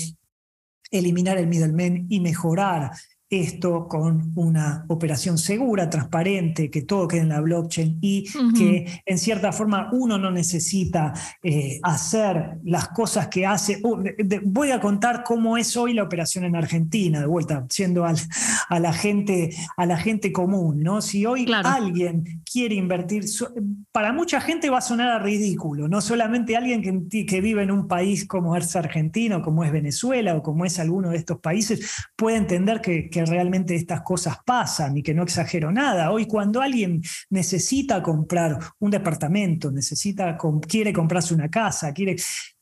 eliminar 0.90 1.38
el 1.38 1.46
middleman 1.46 2.06
y 2.10 2.20
mejorar 2.20 2.92
esto 3.30 3.86
con 3.88 4.32
una 4.36 4.84
operación 4.88 5.36
segura, 5.36 5.90
transparente, 5.90 6.70
que 6.70 6.82
todo 6.82 7.06
quede 7.06 7.22
en 7.22 7.28
la 7.28 7.40
blockchain 7.40 7.98
y 8.00 8.24
que 8.56 9.02
en 9.04 9.18
cierta 9.18 9.52
forma 9.52 9.90
uno 9.92 10.16
no 10.16 10.30
necesita 10.30 11.12
eh, 11.42 11.78
hacer 11.82 12.58
las 12.64 12.88
cosas 12.88 13.28
que 13.28 13.44
hace. 13.44 13.80
Uh, 13.82 14.02
voy 14.44 14.70
a 14.70 14.80
contar 14.80 15.24
cómo 15.24 15.58
es 15.58 15.76
hoy 15.76 15.92
la 15.92 16.04
operación 16.04 16.44
en 16.44 16.56
Argentina, 16.56 17.20
de 17.20 17.26
vuelta, 17.26 17.66
siendo 17.68 18.06
a, 18.06 18.14
la 18.78 18.92
gente, 18.94 19.50
a 19.76 19.84
la 19.84 19.98
gente 19.98 20.32
común. 20.32 20.82
¿no? 20.82 21.02
Si 21.02 21.26
hoy 21.26 21.46
alguien 21.64 22.42
quiere 22.50 22.76
invertir, 22.76 23.24
para 23.92 24.12
mucha 24.12 24.40
gente 24.40 24.70
va 24.70 24.78
a 24.78 24.82
sonar 24.82 25.22
ridículo, 25.22 25.86
no 25.86 26.00
solamente 26.00 26.56
alguien 26.56 27.08
que, 27.10 27.26
que 27.26 27.40
vive 27.42 27.62
en 27.62 27.72
un 27.72 27.88
país 27.88 28.26
como 28.26 28.56
es 28.56 28.74
Argentina, 28.74 29.36
o 29.36 29.42
como 29.42 29.64
es 29.64 29.72
Venezuela, 29.72 30.34
o 30.34 30.42
como 30.42 30.64
es 30.64 30.78
alguno 30.78 31.10
de 31.10 31.18
estos 31.18 31.40
países, 31.40 31.92
puede 32.16 32.36
entender 32.36 32.80
que 32.80 33.10
que 33.17 33.17
realmente 33.26 33.74
estas 33.74 34.02
cosas 34.02 34.38
pasan 34.44 34.96
y 34.96 35.02
que 35.02 35.14
no 35.14 35.22
exagero 35.22 35.70
nada. 35.72 36.10
Hoy 36.10 36.26
cuando 36.26 36.60
alguien 36.60 37.02
necesita 37.30 38.02
comprar 38.02 38.58
un 38.78 38.90
departamento, 38.90 39.70
necesita, 39.70 40.36
quiere 40.66 40.92
comprarse 40.92 41.34
una 41.34 41.48
casa, 41.48 41.92
quiere, 41.92 42.16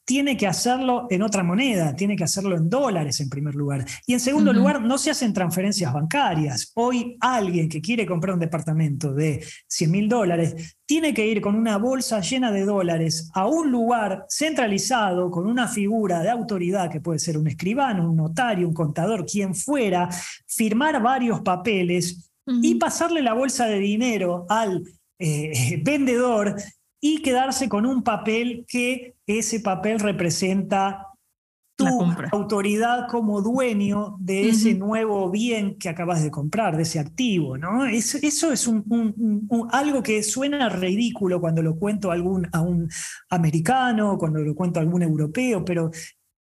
tiene 0.07 0.37
que 0.37 0.47
hacerlo 0.47 1.09
en 1.11 1.23
otra 1.23 1.43
moneda, 1.43 1.95
tiene 1.97 2.15
que 2.15 2.23
hacerlo 2.23 2.57
en 2.57 2.71
dólares 2.71 3.21
en 3.21 3.29
primer 3.29 3.57
lugar. 3.57 3.85
Y 4.07 4.13
en 4.13 4.21
segundo 4.21 4.53
lugar, 4.53 4.81
no 4.81 4.99
se 4.99 5.11
hacen 5.11 5.33
transferencias 5.33 5.93
bancarias. 5.93 6.71
Hoy 6.75 7.17
alguien 7.21 7.69
que 7.69 7.81
quiere 7.81 8.07
comprar 8.07 8.35
un 8.35 8.41
departamento 8.41 9.13
de 9.13 9.45
100 9.67 9.91
mil 9.91 10.09
dólares 10.09 10.77
tiene 10.87 11.13
que 11.13 11.27
ir 11.27 11.41
con 11.41 11.57
una 11.57 11.77
bolsa 11.79 12.21
llena 12.21 12.53
de 12.53 12.65
dólares 12.65 13.29
a 13.35 13.49
un 13.49 13.73
lugar 13.73 14.25
centralizado 14.31 15.29
con 15.29 15.45
una 15.45 15.67
figura 15.67 16.21
de 16.21 16.31
autoridad 16.31 16.89
que 16.89 17.01
puede 17.01 17.19
ser 17.19 17.37
un 17.37 17.49
escribano, 17.49 18.09
un 18.09 18.17
notario, 18.17 18.69
un 18.69 18.75
contador, 18.75 19.27
quien 19.27 19.57
fuera, 19.57 20.09
firmar 20.47 21.03
varios 21.03 21.41
papeles 21.41 22.31
y 22.63 22.77
pasarle 22.77 23.23
la 23.23 23.33
bolsa 23.33 23.67
de 23.67 23.81
dinero 23.81 24.47
al 24.49 24.85
eh, 25.19 25.81
vendedor 25.83 26.55
y 27.07 27.23
quedarse 27.23 27.69
con 27.69 27.87
un 27.87 28.03
papel 28.03 28.65
que 28.67 29.15
ese 29.29 29.61
papel 29.61 30.01
representa 30.01 31.07
tu 31.77 31.87
autoridad 32.33 33.07
como 33.07 33.43
dueño 33.43 34.17
de 34.19 34.49
ese 34.49 34.75
nuevo 34.75 35.31
bien 35.31 35.77
que 35.79 35.89
acabas 35.89 36.25
de 36.25 36.33
comprar, 36.33 36.77
de 36.77 36.83
ese 36.83 36.99
activo, 36.99 37.57
¿no? 37.59 37.85
eso 37.85 38.51
es 38.51 38.71
algo 39.71 40.03
que 40.03 40.23
suena 40.25 40.69
ridículo 40.69 41.41
cuando 41.41 41.63
lo 41.63 41.79
cuento 41.79 42.11
a, 42.11 42.15
algún, 42.15 42.49
a 42.51 42.61
un 42.61 42.89
americano, 43.29 44.19
cuando 44.19 44.41
lo 44.41 44.55
cuento 44.57 44.81
a 44.81 44.83
algún 44.83 45.03
europeo, 45.03 45.65
pero 45.65 45.91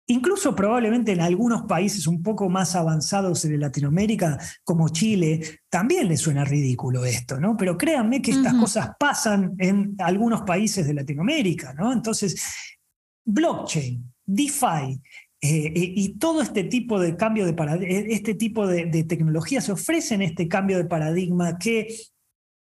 Incluso 0.09 0.55
probablemente 0.55 1.13
en 1.13 1.21
algunos 1.21 1.63
países 1.63 2.07
un 2.07 2.23
poco 2.23 2.49
más 2.49 2.77
avanzados 2.77 3.43
de 3.43 3.59
Latinoamérica, 3.59 4.39
como 4.63 4.89
Chile, 4.89 5.61
también 5.69 6.07
les 6.07 6.21
suena 6.21 6.45
ridículo 6.45 7.05
esto, 7.05 7.41
¿no? 7.41 7.57
Pero 7.57 7.77
créanme 7.77 8.23
que 8.23 8.31
estas 8.31 8.55
cosas 8.55 8.91
pasan 9.01 9.55
en 9.59 9.97
algunos 9.99 10.43
países 10.43 10.87
de 10.87 10.95
Latinoamérica, 10.95 11.75
¿no? 11.75 11.93
Entonces, 11.93 12.41
blockchain, 13.25 14.13
DeFi, 14.25 15.01
eh, 15.41 15.67
eh, 15.67 15.93
y 15.97 16.19
todo 16.19 16.41
este 16.41 16.65
tipo 16.65 16.99
de 16.99 17.17
cambio 17.17 17.45
de 17.45 17.53
paradigma, 17.53 17.93
eh, 17.93 18.07
este 18.11 18.35
tipo 18.35 18.67
de, 18.67 18.87
de 18.87 19.05
tecnologías 19.05 19.69
ofrecen 19.69 20.23
este 20.23 20.49
cambio 20.49 20.79
de 20.79 20.87
paradigma 20.87 21.59
que 21.59 21.89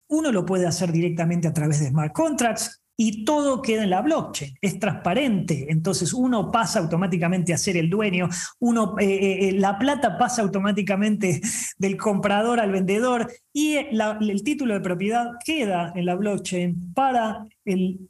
uno 0.08 0.32
lo 0.32 0.44
puede 0.44 0.66
hacer 0.66 0.92
directamente 0.92 1.48
a 1.48 1.52
través 1.52 1.80
de 1.80 1.88
smart 1.88 2.12
contracts, 2.12 2.77
y 3.00 3.24
todo 3.24 3.62
queda 3.62 3.84
en 3.84 3.90
la 3.90 4.02
blockchain, 4.02 4.58
es 4.60 4.80
transparente, 4.80 5.66
entonces 5.70 6.12
uno 6.12 6.50
pasa 6.50 6.80
automáticamente 6.80 7.54
a 7.54 7.58
ser 7.58 7.76
el 7.76 7.88
dueño, 7.88 8.28
uno, 8.58 8.96
eh, 8.98 9.04
eh, 9.06 9.48
eh, 9.48 9.52
la 9.52 9.78
plata 9.78 10.18
pasa 10.18 10.42
automáticamente 10.42 11.40
del 11.78 11.96
comprador 11.96 12.58
al 12.58 12.72
vendedor 12.72 13.30
y 13.52 13.76
el 13.76 14.42
título 14.42 14.74
de 14.74 14.80
propiedad 14.80 15.30
queda 15.44 15.92
en 15.94 16.06
la 16.06 16.16
blockchain 16.16 16.92
para 16.92 17.46
el 17.64 18.00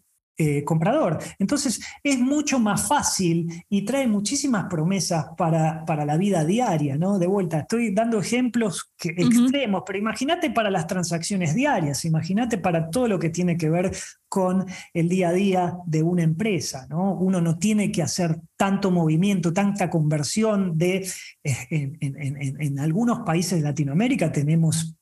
eh, 0.41 0.63
comprador. 0.63 1.19
Entonces 1.41 1.81
es 2.01 2.17
mucho 2.21 2.61
más 2.61 2.87
fácil 2.87 3.65
y 3.69 3.85
trae 3.85 4.07
muchísimas 4.07 4.67
promesas 4.71 5.27
para, 5.37 5.85
para 5.85 6.05
la 6.05 6.17
vida 6.17 6.45
diaria, 6.45 6.97
¿no? 6.97 7.19
De 7.19 7.27
vuelta, 7.27 7.59
estoy 7.59 7.93
dando 7.93 8.21
ejemplos 8.21 8.93
extremos, 9.03 9.83
pero 9.85 9.99
imagínate 9.99 10.51
para 10.51 10.71
las 10.71 10.87
transacciones 10.87 11.57
diarias, 11.57 12.05
imagínate 12.05 12.57
para 12.59 12.89
todo 12.89 13.09
lo 13.09 13.19
que 13.19 13.31
tiene 13.31 13.57
que 13.57 13.69
ver 13.69 13.91
con 14.29 14.65
el 14.95 15.09
día 15.09 15.31
a 15.31 15.33
día 15.33 15.77
de 15.87 16.05
una 16.05 16.23
empresa, 16.23 16.87
¿no? 16.89 17.15
Uno 17.15 17.41
no 17.41 17.59
tiene 17.59 17.91
que 17.91 18.03
hacer 18.03 18.39
tanto 18.57 18.93
movimiento, 18.93 19.53
tanta 19.53 19.91
conversión 19.91 20.79
de... 20.79 21.05
Eh, 21.43 21.67
en, 21.71 22.61
en 22.61 22.79
algunos 22.79 23.21
países 23.27 23.59
de 23.59 23.65
Latinoamérica 23.65 24.31
tenemos 24.31 24.98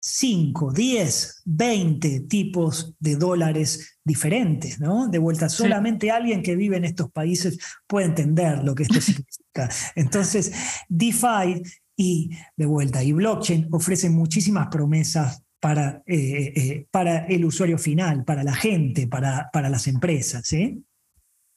5, 0.00 0.72
10, 0.72 1.42
20 1.44 2.20
tipos 2.20 2.94
de 2.98 3.16
dólares 3.16 3.98
diferentes, 4.02 4.80
¿no? 4.80 5.08
De 5.08 5.18
vuelta, 5.18 5.48
solamente 5.48 6.10
alguien 6.10 6.42
que 6.42 6.56
vive 6.56 6.78
en 6.78 6.86
estos 6.86 7.10
países 7.12 7.58
puede 7.86 8.06
entender 8.06 8.64
lo 8.64 8.74
que 8.74 8.84
esto 8.84 9.00
significa. 9.00 9.68
Entonces, 9.94 10.52
DeFi 10.88 11.62
y 11.96 12.30
de 12.56 12.66
vuelta, 12.66 13.04
y 13.04 13.12
blockchain 13.12 13.68
ofrecen 13.72 14.14
muchísimas 14.14 14.68
promesas 14.68 15.42
para, 15.60 16.02
eh, 16.06 16.52
eh, 16.56 16.86
para 16.90 17.26
el 17.26 17.44
usuario 17.44 17.76
final, 17.76 18.24
para 18.24 18.42
la 18.42 18.54
gente, 18.54 19.06
para, 19.06 19.50
para 19.52 19.68
las 19.68 19.86
empresas. 19.86 20.46
¿sí? 20.46 20.82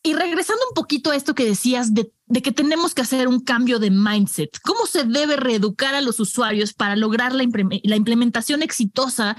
Y 0.04 0.14
regresando 0.14 0.62
un 0.68 0.74
poquito 0.76 1.12
a 1.12 1.16
esto 1.16 1.34
que 1.34 1.46
decías 1.46 1.94
de, 1.94 2.12
que 2.42 2.52
tenemos 2.52 2.94
que 2.94 3.02
hacer 3.02 3.28
un 3.28 3.40
cambio 3.40 3.80
de 3.80 3.92
mindset, 3.92 4.60
¿cómo 4.64 4.86
se 4.86 5.04
debe 5.04 5.36
reeducar 5.36 5.96
a 5.96 6.02
los 6.02 6.20
usuarios 6.20 6.74
para 6.74 6.96
lograr 6.96 7.34
la, 7.34 7.44
implementación 7.44 8.64
exitosa 8.64 9.36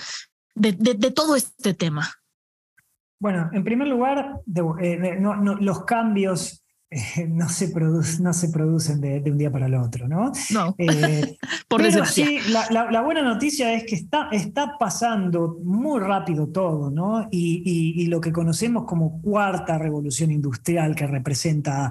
de, 0.55 0.73
todo 1.11 1.37
este 1.37 1.75
tema? 1.75 2.11
Bueno, 3.21 3.51
en 3.53 3.65
primer 3.65 3.89
lugar, 3.89 4.41
eh, 4.81 5.19
los 5.61 5.85
cambios 5.85 6.65
no, 7.29 7.49
se 7.49 7.73
no 8.21 8.33
se 8.33 8.49
producen 8.51 9.01
de, 9.01 9.23
un 9.31 9.39
día 9.39 9.51
para 9.51 9.67
el 9.67 9.75
otro, 9.75 10.07
¿no? 10.07 10.33
No. 10.51 10.75
Eh, 10.79 11.37
Por 11.69 11.83
pero 11.83 12.05
sí, 12.05 12.39
la, 12.71 13.03
buena 13.03 13.23
noticia 13.23 13.75
es 13.75 13.85
que 13.85 13.97
está, 13.97 14.29
está 14.31 14.77
pasando 14.79 15.59
muy 15.65 16.01
rápido 16.01 16.49
todo, 16.49 16.91
¿no? 16.91 17.27
Y, 17.31 18.07
lo 18.07 18.21
que 18.21 18.33
conocemos 18.33 18.85
como 18.85 19.21
cuarta 19.23 19.79
revolución 19.79 20.31
industrial 20.31 20.95
que 20.95 21.07
representa 21.07 21.91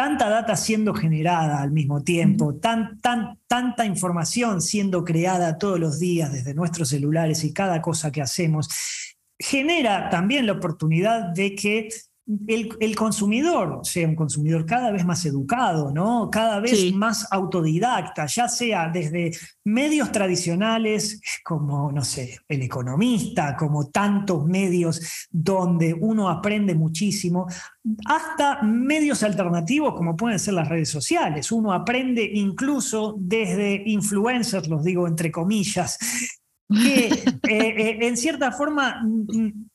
tanta 0.00 0.30
data 0.30 0.56
siendo 0.56 0.94
generada 0.94 1.60
al 1.60 1.72
mismo 1.72 2.02
tiempo, 2.02 2.54
tan, 2.54 3.02
tan, 3.02 3.38
tanta 3.46 3.84
información 3.84 4.62
siendo 4.62 5.04
creada 5.04 5.58
todos 5.58 5.78
los 5.78 5.98
días 5.98 6.32
desde 6.32 6.54
nuestros 6.54 6.88
celulares 6.88 7.44
y 7.44 7.52
cada 7.52 7.82
cosa 7.82 8.10
que 8.10 8.22
hacemos, 8.22 8.70
genera 9.38 10.08
también 10.08 10.46
la 10.46 10.52
oportunidad 10.52 11.34
de 11.34 11.54
que 11.54 11.90
el, 12.46 12.94
consumidor 12.94 13.80
sea 13.82 14.06
un 14.06 14.14
consumidor 14.14 14.64
cada 14.64 14.90
vez 14.90 15.04
más 15.04 15.24
educado, 15.24 15.90
¿no? 15.90 16.28
cada 16.30 16.60
vez 16.60 16.92
más 16.94 17.26
autodidacta, 17.30 18.26
ya 18.26 18.48
sea 18.48 18.88
desde 18.88 19.32
medios 19.64 20.12
tradicionales 20.12 21.20
como, 21.42 21.90
no 21.90 22.04
sé, 22.04 22.38
el 22.48 22.62
economista, 22.62 23.56
como 23.56 23.88
tantos 23.88 24.46
medios 24.46 25.28
donde 25.30 25.94
uno 25.94 26.28
aprende 26.28 26.74
muchísimo, 26.74 27.46
hasta 28.06 28.62
medios 28.62 29.22
alternativos 29.22 29.94
como 29.94 30.16
pueden 30.16 30.38
ser 30.38 30.54
las 30.54 30.68
redes 30.68 30.88
sociales. 30.88 31.50
Uno 31.50 31.72
aprende 31.72 32.22
incluso 32.34 33.16
desde 33.18 33.82
influencers, 33.86 34.68
los 34.68 34.84
digo 34.84 35.08
entre 35.08 35.32
comillas, 35.32 35.98
que 36.68 37.06
eh, 37.48 37.48
eh, 37.48 37.98
en 38.00 38.16
cierta 38.16 38.52
forma 38.52 39.02
mm, 39.02 39.69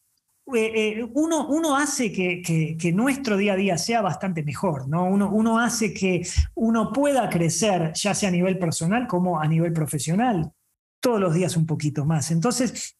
eh, 0.53 0.99
eh, 0.99 1.09
uno, 1.13 1.47
uno, 1.47 1.75
hace 1.75 2.11
que, 2.11 2.91
nuestro 2.93 3.35
día 3.35 3.53
a 3.53 3.55
día 3.55 3.77
sea 3.77 4.01
bastante 4.01 4.43
mejor, 4.43 4.87
¿no? 4.87 5.05
Uno, 5.05 5.31
uno, 5.31 5.59
hace 5.59 5.93
que 5.93 6.27
uno 6.53 6.91
pueda 6.91 7.29
crecer, 7.29 7.93
ya 7.93 8.13
sea 8.13 8.29
a 8.29 8.31
nivel 8.31 8.59
personal 8.59 9.07
como 9.07 9.39
a 9.39 9.47
nivel 9.47 9.73
profesional, 9.73 10.51
todos 10.99 11.19
los 11.19 11.33
días 11.33 11.57
un 11.57 11.65
poquito 11.65 12.05
más. 12.05 12.29
Entonces, 12.29 12.95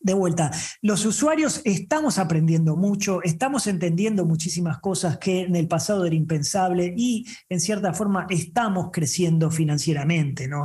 de 0.00 0.14
vuelta, 0.14 0.50
los 0.82 1.04
usuarios 1.04 1.60
estamos 1.64 2.18
aprendiendo 2.18 2.76
mucho, 2.76 3.22
estamos 3.24 3.66
entendiendo 3.66 4.24
muchísimas 4.24 4.78
cosas 4.78 5.18
que 5.18 5.40
en 5.40 5.56
el 5.56 5.68
pasado 5.68 6.06
era 6.06 6.14
impensable 6.14 6.94
y 6.96 7.26
en 7.48 7.60
cierta 7.60 7.92
forma 7.92 8.26
estamos 8.30 8.90
creciendo 8.92 9.50
financieramente, 9.50 10.48
¿no? 10.48 10.64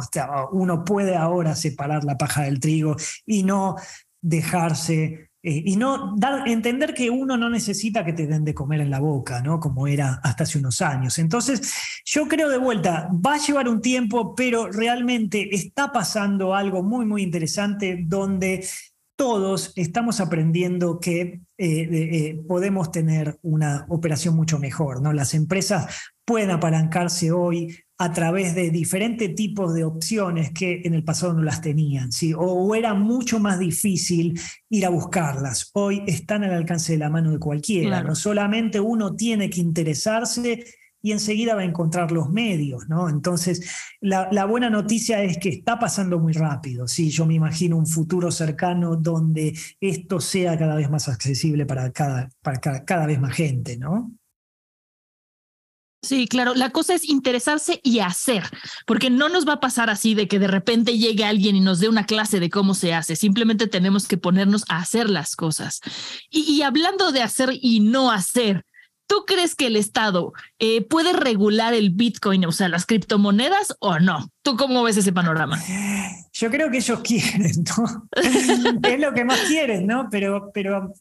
uno 0.52 0.86
puede 0.86 1.16
ahora 1.16 1.56
separar 1.56 2.04
la 2.04 2.18
paja 2.18 2.44
del 2.44 2.60
trigo 2.60 2.96
y 3.26 3.44
no 3.44 3.76
dejarse 4.22 5.31
eh, 5.44 5.64
y 5.66 5.76
no 5.76 6.16
dar, 6.18 6.48
entender 6.48 6.94
que 6.94 7.10
uno 7.10 7.36
no 7.36 7.50
necesita 7.50 8.06
que 8.06 8.14
te 8.14 8.28
den 8.28 8.44
de 8.44 8.54
comer 8.54 8.82
en 8.82 8.92
la 8.92 9.00
boca, 9.00 9.42
¿no? 9.42 9.60
Como 9.60 9.88
era 9.88 10.20
hasta 10.24 10.44
hace 10.44 10.60
unos 10.60 10.82
años. 10.82 11.18
Entonces, 11.20 11.74
yo 12.06 12.28
creo 12.28 12.50
de 12.50 12.58
vuelta, 12.58 13.10
va 13.14 13.36
a 13.36 13.40
llevar 13.40 13.68
un 13.68 13.82
tiempo, 13.82 14.36
pero 14.36 14.72
realmente 14.72 15.56
está 15.56 15.92
pasando 15.92 16.54
algo 16.54 16.84
muy, 16.84 17.06
muy 17.06 17.24
interesante 17.24 18.04
donde 18.06 18.66
todos 19.22 19.74
estamos 19.76 20.20
aprendiendo 20.20 21.00
que 21.00 21.22
eh, 21.22 21.42
eh, 21.58 22.42
podemos 22.48 22.92
tener 22.92 23.38
una 23.44 23.86
operación 23.90 24.36
mucho 24.36 24.58
mejor. 24.58 25.00
¿no? 25.00 25.14
Las 25.14 25.36
empresas 25.36 25.94
pueden 26.32 26.52
apalancarse 26.52 27.30
hoy 27.30 27.76
a 27.98 28.14
través 28.14 28.56
de 28.56 28.70
diferentes 28.70 29.36
tipos 29.36 29.74
de 29.74 29.84
opciones 29.84 30.52
que 30.52 30.82
en 30.86 30.94
el 30.94 31.04
pasado 31.04 31.34
no 31.34 31.44
las 31.44 31.60
tenían, 31.60 32.14
¿sí? 32.14 32.34
o 32.34 32.74
era 32.74 32.94
mucho 32.94 33.38
más 33.38 33.60
difícil 33.60 34.40
ir 34.70 34.86
a 34.86 34.90
buscarlas. 34.90 35.72
Hoy 35.74 36.04
están 36.08 36.46
al 36.46 36.54
alcance 36.54 36.94
de 36.94 37.00
la 37.00 37.10
mano 37.10 37.32
de 37.32 37.38
cualquiera. 37.38 38.02
No 38.02 38.16
solamente 38.16 38.80
uno 38.80 39.14
tiene 39.14 39.50
que 39.50 39.60
interesarse 39.60 40.64
y 41.02 41.12
enseguida 41.12 41.54
va 41.54 41.64
a 41.64 41.66
encontrar 41.66 42.14
los 42.14 42.30
medios, 42.30 42.88
¿no? 42.88 43.10
Entonces, 43.10 43.70
la, 44.00 44.46
buena 44.46 44.70
noticia 44.70 45.22
es 45.24 45.38
que 45.38 45.50
está 45.50 45.80
pasando 45.80 46.18
muy 46.18 46.32
rápido, 46.32 46.88
¿sí? 46.88 47.10
Yo 47.10 47.26
me 47.26 47.34
imagino 47.34 47.76
un 47.76 47.88
futuro 47.88 48.32
cercano 48.32 48.96
donde 48.96 49.54
esto 49.82 50.22
sea 50.22 50.58
cada 50.58 50.76
vez 50.76 50.90
más 50.90 51.10
accesible 51.10 51.66
para 51.66 51.92
cada, 51.92 52.30
para 52.42 52.86
cada, 52.86 53.06
vez 53.06 53.20
más 53.20 53.34
gente, 53.34 53.76
¿no? 53.76 54.14
Sí, 56.02 56.28
claro. 56.28 56.56
La 56.56 56.72
cosa 56.72 56.96
es 56.96 57.08
interesarse 57.08 57.80
y 57.84 58.00
hacer, 58.00 58.44
porque 58.88 59.10
no 59.10 59.30
nos 59.30 59.48
va 59.48 59.54
a 59.54 59.60
pasar 59.60 59.90
así 59.90 60.16
de 60.16 60.28
que 60.28 60.40
de 60.40 60.48
repente 60.48 60.98
llegue 60.98 61.26
alguien 61.26 61.56
y 61.56 61.60
nos 61.60 61.80
dé 61.80 61.90
una 61.90 62.06
clase 62.06 62.40
de 62.40 62.50
cómo 62.50 62.74
se 62.74 62.94
hace. 62.94 63.16
Simplemente 63.16 63.68
tenemos 63.68 64.08
que 64.08 64.18
ponernos 64.18 64.64
a 64.68 64.78
hacer 64.78 65.10
las 65.10 65.36
cosas. 65.36 65.80
y 66.30 66.62
hablando 66.64 67.12
de 67.12 67.22
hacer 67.22 67.52
y 67.62 67.82
no 67.82 68.12
hacer, 68.12 68.66
¿Tú 69.12 69.26
crees 69.28 69.56
que 69.56 69.68
el 69.68 69.76
Estado 69.76 70.32
eh, 70.58 70.88
puede 70.88 71.12
regular 71.12 71.74
el 71.74 71.90
Bitcoin, 71.90 72.46
o 72.46 72.54
sea, 72.54 72.70
las 72.70 72.86
criptomonedas 72.86 73.76
o 73.82 74.00
no? 74.00 74.30
¿Tú 74.42 74.56
cómo 74.56 74.84
ves 74.84 74.96
ese 74.96 75.12
panorama? 75.12 75.62
Yo 76.32 76.50
creo 76.50 76.72
que 76.72 76.78
ellos 76.78 77.02
quieren, 77.02 77.52
¿no? 77.78 78.08
es 78.90 79.00
lo 79.02 79.14
que 79.14 79.26
más 79.26 79.42
quieren, 79.50 79.86
¿no? 79.86 80.08
Pero, 80.10 80.52
pero 80.54 80.94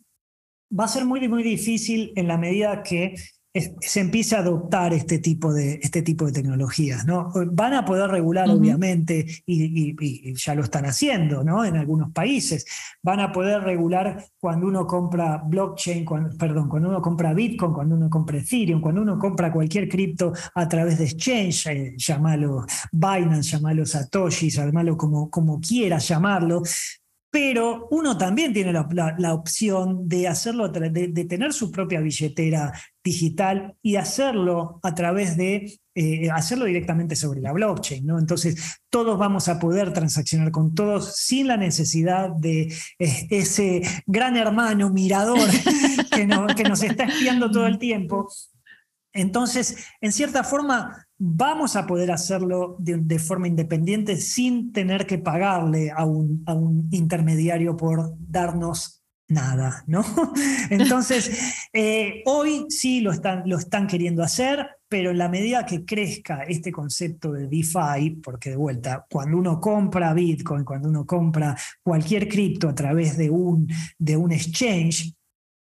va 0.76 0.85
a 0.87 0.88
ser 0.88 1.04
muy, 1.04 1.28
muy 1.28 1.45
difícil 1.45 2.12
en 2.16 2.26
la 2.26 2.37
medida 2.37 2.83
que 2.83 3.14
se 3.52 4.00
empieza 4.00 4.37
a 4.37 4.40
adoptar 4.40 4.92
este 4.92 5.19
tipo 5.19 5.52
de, 5.52 5.80
este 5.83 6.02
tipo 6.02 6.26
de 6.26 6.33
tecnologías. 6.33 7.04
¿no? 7.04 7.33
Van 7.52 7.75
a 7.75 7.85
poder 7.85 8.09
regular, 8.09 8.49
obviamente, 8.49 9.26
y, 9.45 10.35
ya 10.35 10.54
lo 10.54 10.62
están 10.62 10.87
haciendo 10.87 11.42
¿no? 11.42 11.64
en 11.64 11.76
algunos 11.76 12.12
países. 12.12 12.64
Van 13.02 13.19
a 13.19 13.33
poder 13.33 13.62
regular 13.62 14.25
cuando 14.38 14.69
uno 14.69 14.87
compra 14.87 15.42
blockchain, 15.45 16.07
perdón, 16.38 16.69
cuando 16.69 16.88
uno 16.88 17.02
compra 17.02 17.35
Bitcoin, 17.35 17.73
cuando 17.73 17.97
uno 17.97 18.09
compra 18.09 18.38
Ethereum, 18.38 18.80
cuando 18.80 19.02
uno 19.02 19.19
compra 19.19 19.52
cualquier 19.52 19.88
cripto 19.88 20.33
a 20.54 20.69
través 20.69 20.99
de 20.99 21.04
exchange, 21.04 21.66
eh, 21.66 21.95
llamalo 21.97 22.64
Binance, 22.92 23.50
llamalo 23.50 23.85
Satoshi, 23.85 24.50
llamalo 24.50 24.97
como, 24.97 25.28
como 25.28 25.61
quieras 25.61 26.07
llamarlo, 26.07 26.62
pero 27.30 27.87
uno 27.92 28.19
también 28.19 28.52
tiene 28.52 28.73
la, 28.73 29.35
opción 29.35 30.09
de 30.09 30.26
hacerlo, 30.26 30.69
de, 30.69 31.25
tener 31.26 31.52
su 31.52 31.71
propia 31.71 32.00
billetera 32.00 32.73
digital 33.02 33.76
y 33.83 33.97
hacerlo 33.97 34.78
a 34.83 34.95
través 34.95 35.37
de 35.37 35.80
eh, 35.95 36.30
hacerlo 36.30 36.66
directamente 36.66 37.16
sobre 37.16 37.40
la 37.40 37.52
blockchain. 37.52 38.07
¿no? 38.07 38.19
Entonces, 38.19 38.80
todos 38.90 39.19
vamos 39.19 39.49
a 39.49 39.59
poder 39.59 39.92
transaccionar 39.92 40.50
con 40.50 40.75
todos 40.75 41.16
sin 41.16 41.49
la 41.49 41.57
necesidad 41.57 42.30
de 42.30 42.73
eh, 42.99 43.26
ese 43.30 43.83
gran 44.07 44.37
hermano 44.37 44.90
mirador 44.90 45.49
que, 46.11 46.28
que 46.57 46.64
nos 46.64 46.83
está 46.83 47.04
espiando 47.04 47.50
todo 47.50 47.66
el 47.66 47.78
tiempo. 47.78 48.28
Entonces, 49.12 49.87
en 50.00 50.12
cierta 50.12 50.45
forma, 50.45 51.06
vamos 51.19 51.75
a 51.76 51.86
poder 51.86 52.13
hacerlo 52.13 52.76
de, 52.78 53.19
forma 53.19 53.49
independiente 53.49 54.17
sin 54.17 54.73
tener 54.73 55.06
que 55.06 55.19
pagarle 55.19 55.91
a 55.91 56.04
un, 56.04 56.45
a 56.47 56.54
un 56.54 56.89
intermediario 56.93 57.76
por 57.76 58.15
darnos 58.19 59.00
nada, 59.30 59.84
¿no? 59.86 60.04
Entonces, 60.71 61.69
eh, 61.73 62.23
hoy 62.26 62.66
sí 62.69 63.00
lo 63.00 63.12
están, 63.12 63.43
lo 63.47 63.58
están 63.58 63.86
queriendo 63.86 64.23
hacer, 64.23 64.66
pero 64.88 65.10
en 65.10 65.19
la 65.19 65.28
medida 65.28 65.64
que 65.64 65.84
crezca 65.84 66.43
este 66.43 66.73
concepto 66.73 67.32
de 67.32 67.47
DeFi, 67.47 68.21
porque 68.23 68.50
de 68.50 68.56
vuelta, 68.56 69.06
cuando 69.10 69.38
uno 69.38 69.60
compra 69.60 70.12
Bitcoin, 70.12 70.64
cuando 70.64 70.88
uno 70.88 71.06
compra 71.06 71.56
cualquier 71.82 72.28
cripto 72.28 72.69
a 72.69 72.75
través 72.75 73.16
de 73.16 73.30
un, 73.30 73.69
de 73.99 74.16
un 74.16 74.32
exchange, 74.32 75.14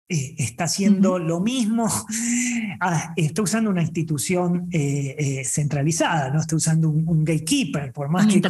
eh, 0.09 0.35
está 0.37 0.63
haciendo 0.63 1.19
lo 1.19 1.41
mismo, 1.41 1.85
ah, 2.79 3.13
está 3.17 3.41
usando 3.41 3.69
una 3.69 3.81
institución 3.81 4.69
eh, 4.71 5.15
eh, 5.17 5.43
centralizada, 5.43 6.29
no 6.29 6.39
está 6.39 6.55
usando 6.55 6.89
un, 6.89 7.25
gatekeeper, 7.25 7.91
por 7.91 8.07
más 8.07 8.25
que 8.27 8.41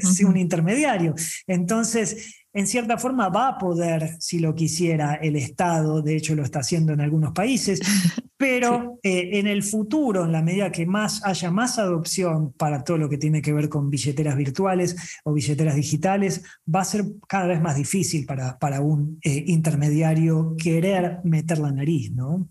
sea 0.00 0.26
un 0.26 0.38
intermediario. 0.38 1.14
Entonces, 1.46 2.43
en 2.54 2.68
cierta 2.68 2.96
forma 2.96 3.28
va 3.28 3.48
a 3.48 3.58
poder, 3.58 4.16
si 4.20 4.38
lo 4.38 4.54
quisiera, 4.54 5.14
el 5.14 5.34
Estado, 5.34 6.00
de 6.02 6.16
hecho 6.16 6.36
lo 6.36 6.44
está 6.44 6.60
haciendo 6.60 6.92
en 6.92 7.00
algunos 7.00 7.32
países, 7.32 7.80
pero 8.36 8.98
eh, 9.02 9.30
en 9.38 9.48
el 9.48 9.64
futuro, 9.64 10.24
en 10.24 10.32
la 10.32 10.40
medida 10.40 10.70
que 10.70 10.86
más 10.86 11.24
haya 11.24 11.50
más 11.50 11.78
adopción 11.78 12.52
para 12.52 12.84
todo 12.84 12.96
lo 12.96 13.08
que 13.08 13.18
tiene 13.18 13.42
que 13.42 13.52
ver 13.52 13.68
con 13.68 13.90
billeteras 13.90 14.36
virtuales 14.36 14.96
o 15.24 15.32
billeteras 15.32 15.74
digitales, 15.74 16.44
va 16.72 16.82
a 16.82 16.84
ser 16.84 17.04
cada 17.28 17.48
vez 17.48 17.60
más 17.60 17.76
difícil 17.76 18.24
para, 18.24 18.56
para 18.58 18.80
un 18.80 19.18
eh, 19.24 19.44
intermediario 19.48 20.54
querer 20.56 21.18
meter 21.24 21.58
la 21.58 21.72
nariz, 21.72 22.12
¿no? 22.12 22.48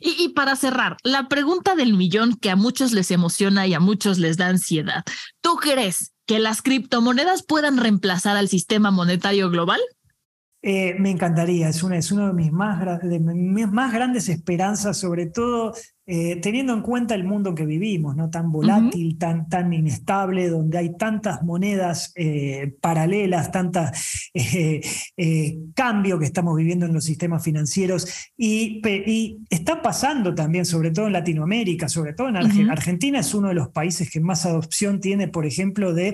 y, 0.00 0.30
para 0.30 0.56
cerrar, 0.56 0.96
la 1.04 1.28
pregunta 1.28 1.76
del 1.76 1.94
millón 1.94 2.34
que 2.34 2.50
a 2.50 2.56
muchos 2.56 2.92
les 2.92 3.10
emociona 3.10 3.64
y 3.66 3.74
a 3.74 3.78
muchos 3.78 4.18
les 4.18 4.36
da 4.36 4.48
ansiedad. 4.48 5.04
¿Tú 5.40 5.56
crees 5.56 6.13
que 6.26 6.38
las 6.38 6.62
criptomonedas 6.62 7.42
puedan 7.42 7.76
reemplazar 7.76 8.36
al 8.36 8.48
sistema 8.48 8.90
monetario 8.90 9.50
global? 9.50 9.80
Eh, 10.62 10.94
me 10.98 11.10
encantaría, 11.10 11.68
es 11.68 11.82
una, 11.82 11.98
es 11.98 12.10
una 12.10 12.28
de, 12.28 12.32
mis 12.32 12.50
más, 12.50 12.80
de 13.02 13.20
mis 13.20 13.68
más 13.68 13.92
grandes 13.92 14.30
esperanzas, 14.30 14.96
sobre 14.96 15.26
todo 15.26 15.74
eh, 16.06 16.36
teniendo 16.36 16.74
en 16.74 16.82
cuenta 16.82 17.14
el 17.14 17.24
mundo 17.24 17.54
que 17.54 17.64
vivimos, 17.64 18.14
¿no? 18.16 18.30
tan 18.30 18.52
volátil, 18.52 19.16
tan, 19.18 19.48
tan 19.48 19.72
inestable, 19.72 20.48
donde 20.48 20.78
hay 20.78 20.96
tantas 20.96 21.42
monedas 21.42 22.12
eh, 22.14 22.74
paralelas, 22.80 23.50
tantos 23.50 23.90
cambios 25.74 26.18
que 26.18 26.26
estamos 26.26 26.56
viviendo 26.56 26.86
en 26.86 26.92
los 26.92 27.04
sistemas 27.04 27.42
financieros. 27.42 28.30
Y, 28.36 28.82
está 29.48 29.80
pasando 29.82 30.34
también, 30.34 30.64
sobre 30.64 30.90
todo 30.90 31.06
en 31.06 31.12
Latinoamérica, 31.12 31.88
sobre 31.88 32.12
todo 32.12 32.28
en 32.28 32.36
Argentina. 32.36 32.72
Argentina 32.72 33.18
es 33.20 33.34
uno 33.34 33.48
de 33.48 33.54
los 33.54 33.68
países 33.68 34.10
que 34.10 34.20
más 34.20 34.46
adopción 34.46 35.00
tiene, 35.00 35.28
por 35.28 35.46
ejemplo, 35.46 35.94
de 35.94 36.08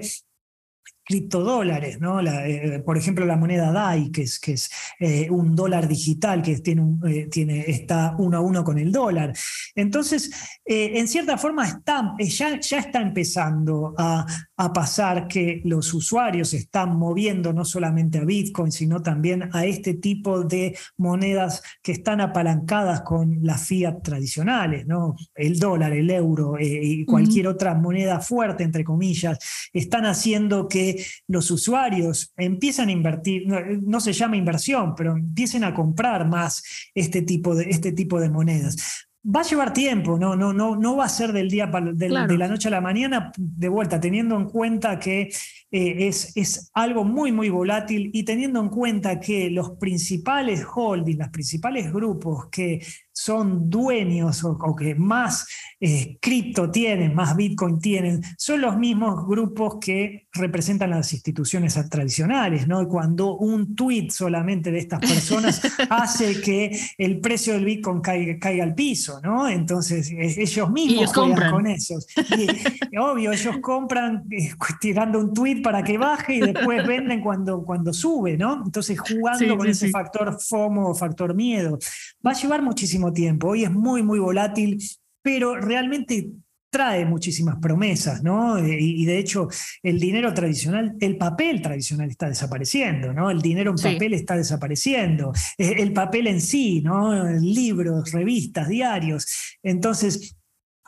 criptodólares, 1.10 2.00
¿no? 2.00 2.20
Eh, 2.20 2.80
por 2.86 2.96
ejemplo, 2.96 3.26
la 3.26 3.36
moneda 3.36 3.72
DAI, 3.72 4.12
que 4.12 4.22
es, 4.22 4.38
que 4.38 4.52
es 4.52 4.70
eh, 5.00 5.28
un 5.28 5.56
dólar 5.56 5.88
digital 5.88 6.40
que 6.40 6.60
tiene, 6.60 6.84
eh, 7.08 7.26
tiene, 7.28 7.64
está 7.66 8.14
uno 8.16 8.36
a 8.36 8.40
uno 8.40 8.62
con 8.62 8.78
el 8.78 8.92
dólar. 8.92 9.32
Entonces, 9.74 10.30
en 10.64 11.08
cierta 11.08 11.36
forma, 11.36 11.66
está, 11.66 12.14
ya, 12.20 12.60
ya 12.60 12.78
está 12.78 13.00
empezando 13.02 13.92
a, 13.98 14.24
a, 14.56 14.72
pasar 14.72 15.26
que 15.26 15.60
los 15.64 15.92
usuarios 15.92 16.54
están 16.54 16.96
moviendo 16.96 17.52
no 17.52 17.64
solamente 17.64 18.18
a 18.18 18.24
Bitcoin, 18.24 18.70
sino 18.70 19.02
también 19.02 19.50
a 19.52 19.64
este 19.64 19.94
tipo 19.94 20.44
de 20.44 20.78
monedas 20.96 21.60
que 21.82 21.90
están 21.90 22.20
apalancadas 22.20 23.00
con 23.00 23.38
las 23.42 23.66
fiat 23.66 24.00
tradicionales, 24.00 24.86
¿no? 24.86 25.16
El 25.34 25.58
dólar, 25.58 25.92
el 25.92 26.08
euro 26.08 26.54
y 26.60 27.04
cualquier 27.04 27.48
otra 27.48 27.74
moneda 27.74 28.20
fuerte, 28.20 28.62
entre 28.62 28.84
comillas, 28.84 29.38
están 29.72 30.06
haciendo 30.06 30.68
que 30.68 30.99
los 31.28 31.50
usuarios 31.50 32.32
empiezan 32.36 32.88
a 32.88 32.92
invertir, 32.92 33.46
no, 33.46 34.00
se 34.00 34.12
llama 34.12 34.36
inversión, 34.36 34.94
pero 34.94 35.12
empiecen 35.12 35.64
a 35.64 35.74
comprar 35.74 36.26
más 36.28 36.62
este 36.94 37.22
tipo 37.22 37.54
de, 37.54 37.70
este 37.70 37.92
tipo 37.92 38.20
de 38.20 38.30
monedas. 38.30 39.06
Va 39.22 39.40
a 39.40 39.44
llevar 39.44 39.72
tiempo, 39.72 40.18
no, 40.18 40.34
no, 40.34 40.52
no, 40.52 40.76
no 40.76 40.96
va 40.96 41.04
a 41.04 41.08
ser 41.10 41.32
del 41.32 41.50
día 41.50 41.66
de 41.66 42.08
la 42.08 42.48
noche 42.48 42.68
a 42.68 42.70
la 42.70 42.80
mañana, 42.80 43.32
de 43.36 43.68
vuelta, 43.68 44.00
teniendo 44.00 44.36
en 44.36 44.46
cuenta 44.46 44.98
que 44.98 45.30
eh, 45.72 46.09
es, 46.09 46.37
es, 46.37 46.70
algo 46.74 47.04
muy, 47.04 47.30
muy 47.30 47.48
volátil 47.48 48.11
y 48.12 48.24
teniendo 48.24 48.61
en 48.61 48.68
cuenta 48.68 49.20
que 49.20 49.50
los 49.50 49.72
principales 49.78 50.64
holdings, 50.74 51.18
los 51.18 51.28
principales 51.28 51.92
grupos 51.92 52.48
que 52.50 52.80
son 53.20 53.68
dueños 53.68 54.42
o, 54.44 54.74
que 54.74 54.94
más 54.94 55.46
eh, 55.78 56.16
cripto 56.20 56.70
tienen, 56.70 57.14
más 57.14 57.37
Bitcoin 57.37 57.78
tienen, 57.78 58.22
son 58.38 58.62
los 58.62 58.78
mismos 58.78 59.26
grupos 59.26 59.76
que 59.78 60.26
representan 60.33 60.90
las 60.90 61.12
instituciones 61.12 61.78
tradicionales, 61.90 62.66
¿no? 62.66 62.88
Cuando 62.88 63.37
un 63.37 63.74
tuit 63.74 64.11
solamente 64.11 64.70
de 64.70 64.78
estas 64.78 65.00
personas 65.00 65.61
hace 65.90 66.40
que 66.40 66.78
el 66.96 67.20
precio 67.20 67.52
del 67.52 67.66
Bitcoin 67.66 68.00
caiga, 68.00 68.64
al 68.64 68.74
piso, 68.74 69.20
¿no? 69.22 69.48
Entonces 69.48 70.11
ellos 70.11 70.70
mismos 70.70 71.12
juegan 71.12 71.50
con 71.50 71.66
esos. 71.66 72.06
Y, 72.16 72.96
obvio, 72.96 73.33
ellos 73.33 73.59
compran 73.61 74.24
eh, 74.30 74.50
tirando 74.80 75.18
un 75.18 75.35
para 75.60 75.82
que 75.82 75.98
baje 75.98 76.34
y 76.34 76.40
después 76.40 76.86
venden 76.86 77.20
cuando, 77.20 77.62
cuando 77.64 77.92
sube, 77.92 78.36
¿no? 78.36 78.62
Entonces 78.64 78.98
jugando 78.98 79.56
con 79.56 79.68
ese 79.68 79.90
factor 79.90 80.36
FOMO, 80.40 80.94
factor 80.94 81.34
miedo. 81.34 81.78
Va 82.26 82.32
a 82.32 82.34
llevar 82.34 82.62
muchísimo 82.62 83.12
tiempo. 83.12 83.48
Hoy 83.48 83.64
es 83.64 83.70
muy, 83.70 84.02
muy 84.02 84.18
volátil, 84.18 84.78
pero 85.22 85.56
realmente 85.56 86.30
trae 86.70 87.04
muchísimas 87.04 87.56
promesas, 87.56 88.22
¿no? 88.22 88.56
Eh, 88.56 88.78
y, 88.80 89.04
de 89.04 89.18
hecho, 89.18 89.48
el 89.82 89.98
dinero 89.98 90.32
tradicional, 90.32 90.94
el 91.00 91.16
papel 91.16 91.60
tradicional 91.60 92.08
está 92.08 92.28
desapareciendo, 92.28 93.12
¿no? 93.12 93.30
El 93.30 93.42
dinero 93.42 93.72
en 93.76 93.92
papel 93.92 94.14
está 94.14 94.36
desapareciendo. 94.36 95.32
Eh, 95.58 95.74
el 95.78 95.92
papel 95.92 96.28
en 96.28 96.40
sí, 96.40 96.80
¿no? 96.80 97.28
Libros, 97.40 98.12
revistas, 98.12 98.68
diarios. 98.68 99.26
Entonces, 99.62 100.36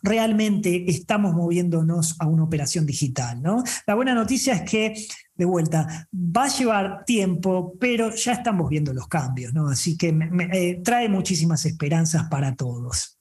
realmente 0.03 0.91
estamos 0.91 1.35
moviéndonos 1.35 2.17
a 2.19 2.27
una 2.27 2.45
operación 2.45 2.87
digital, 2.87 3.41
¿no? 3.41 3.62
La 3.87 3.95
buena 3.95 4.15
noticia 4.15 4.55
es 4.55 4.71
que, 4.71 5.07
de 5.35 5.45
vuelta, 5.45 6.09
va 6.12 6.45
a 6.45 6.49
llevar 6.49 7.05
tiempo, 7.05 7.75
pero 7.79 8.15
ya 8.15 8.33
estamos 8.33 8.69
viendo 8.69 8.93
los 8.93 9.09
cambios, 9.09 9.55
¿no? 9.55 9.69
Así 9.69 9.97
que 9.97 10.09
eh, 10.53 10.81
trae 10.85 11.09
muchísimas 11.09 11.65
esperanzas 11.65 12.29
para 12.29 12.55
todos. 12.55 13.19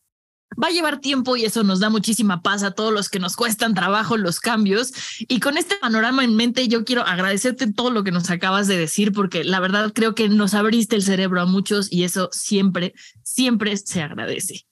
Va 0.62 0.68
a 0.68 0.72
llevar 0.72 1.00
tiempo 1.00 1.38
y 1.38 1.46
eso 1.46 1.64
nos 1.64 1.80
da 1.80 1.90
muchísima 1.90 2.42
paz 2.42 2.64
a 2.64 2.72
todos 2.72 2.92
los 2.92 3.08
que 3.08 3.20
nos 3.20 3.38
cuestan 3.38 3.74
trabajo 3.74 4.18
los 4.18 4.42
cambios. 4.42 4.92
Y 5.20 5.40
con 5.40 5.58
este 5.58 5.78
panorama 5.78 6.26
en 6.26 6.36
mente, 6.36 6.68
yo 6.68 6.84
quiero 6.84 7.04
agradecerte 7.04 7.72
todo 7.72 7.90
lo 7.90 8.04
que 8.04 8.12
nos 8.12 8.30
acabas 8.30 8.68
de 8.68 8.78
decir, 8.78 9.14
porque 9.14 9.46
la 9.46 9.62
verdad 9.62 9.94
creo 9.96 10.14
que 10.14 10.28
nos 10.28 10.54
abriste 10.54 10.98
el 10.98 11.04
cerebro 11.04 11.40
a 11.42 11.46
muchos 11.46 11.90
y 11.90 12.04
eso 12.04 12.28
siempre, 12.34 12.94
siempre 13.24 13.78
se 13.78 14.02
agradece. 14.02 14.66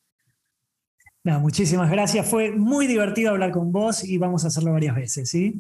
No, 1.24 1.40
muchísimas 1.40 1.92
gracias. 1.92 2.30
Fue 2.30 2.52
muy 2.52 2.88
divertido 2.88 3.32
hablar 3.32 3.52
con 3.52 3.72
vos 3.72 4.04
y 4.04 4.18
vamos 4.18 4.46
a 4.46 4.48
hacerlo 4.48 4.72
varias 4.72 4.96
veces, 4.96 5.30
¿sí? 5.30 5.56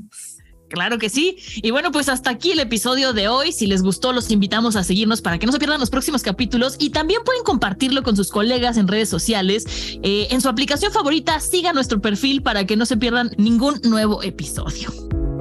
Claro 0.69 0.99
que 0.99 1.09
sí. 1.09 1.37
Y 1.55 1.71
bueno, 1.71 1.91
pues 1.91 2.09
hasta 2.09 2.29
aquí 2.29 2.51
el 2.51 2.59
episodio 2.59 3.11
de 3.11 3.27
hoy. 3.27 3.51
Si 3.51 3.67
les 3.67 3.81
gustó, 3.81 4.13
los 4.13 4.31
invitamos 4.31 4.75
a 4.75 4.83
seguirnos 4.83 5.21
para 5.21 5.39
que 5.39 5.45
no 5.45 5.51
se 5.51 5.59
pierdan 5.59 5.79
los 5.79 5.89
próximos 5.89 6.21
capítulos 6.21 6.77
y 6.79 6.91
también 6.91 7.21
pueden 7.25 7.43
compartirlo 7.43 8.03
con 8.03 8.15
sus 8.15 8.29
colegas 8.29 8.77
en 8.77 8.87
redes 8.87 9.09
sociales. 9.09 9.65
Eh, 10.03 10.27
en 10.29 10.41
su 10.41 10.47
aplicación 10.47 10.91
favorita, 10.91 11.39
siga 11.39 11.73
nuestro 11.73 11.99
perfil 11.99 12.43
para 12.43 12.65
que 12.65 12.77
no 12.77 12.85
se 12.85 12.97
pierdan 12.97 13.31
ningún 13.37 13.81
nuevo 13.83 14.21
episodio. 14.23 14.91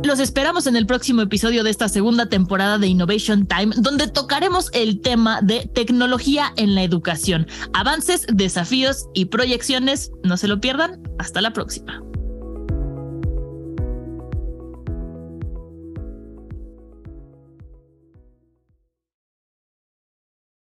Los 0.05 0.21
esperamos 0.21 0.67
en 0.67 0.77
el 0.77 0.87
próximo 0.87 1.23
episodio 1.23 1.65
de 1.65 1.71
esta 1.71 1.89
segunda 1.89 2.29
temporada 2.29 2.79
de 2.79 2.87
Innovation 2.87 3.47
Time, 3.47 3.75
donde 3.79 4.07
tocaremos 4.07 4.71
el 4.73 5.01
tema 5.01 5.41
de 5.43 5.69
tecnología 5.75 6.53
en 6.57 6.75
la 6.75 6.83
educación, 6.83 7.47
avances, 7.73 8.27
desafíos 8.33 9.09
y 9.13 9.27
proyecciones. 9.27 10.13
No 10.23 10.37
se 10.37 10.49
lo 10.49 10.61
pierdan. 10.61 11.03
Hasta 11.19 11.41
la 11.41 11.53
próxima. 11.53 12.01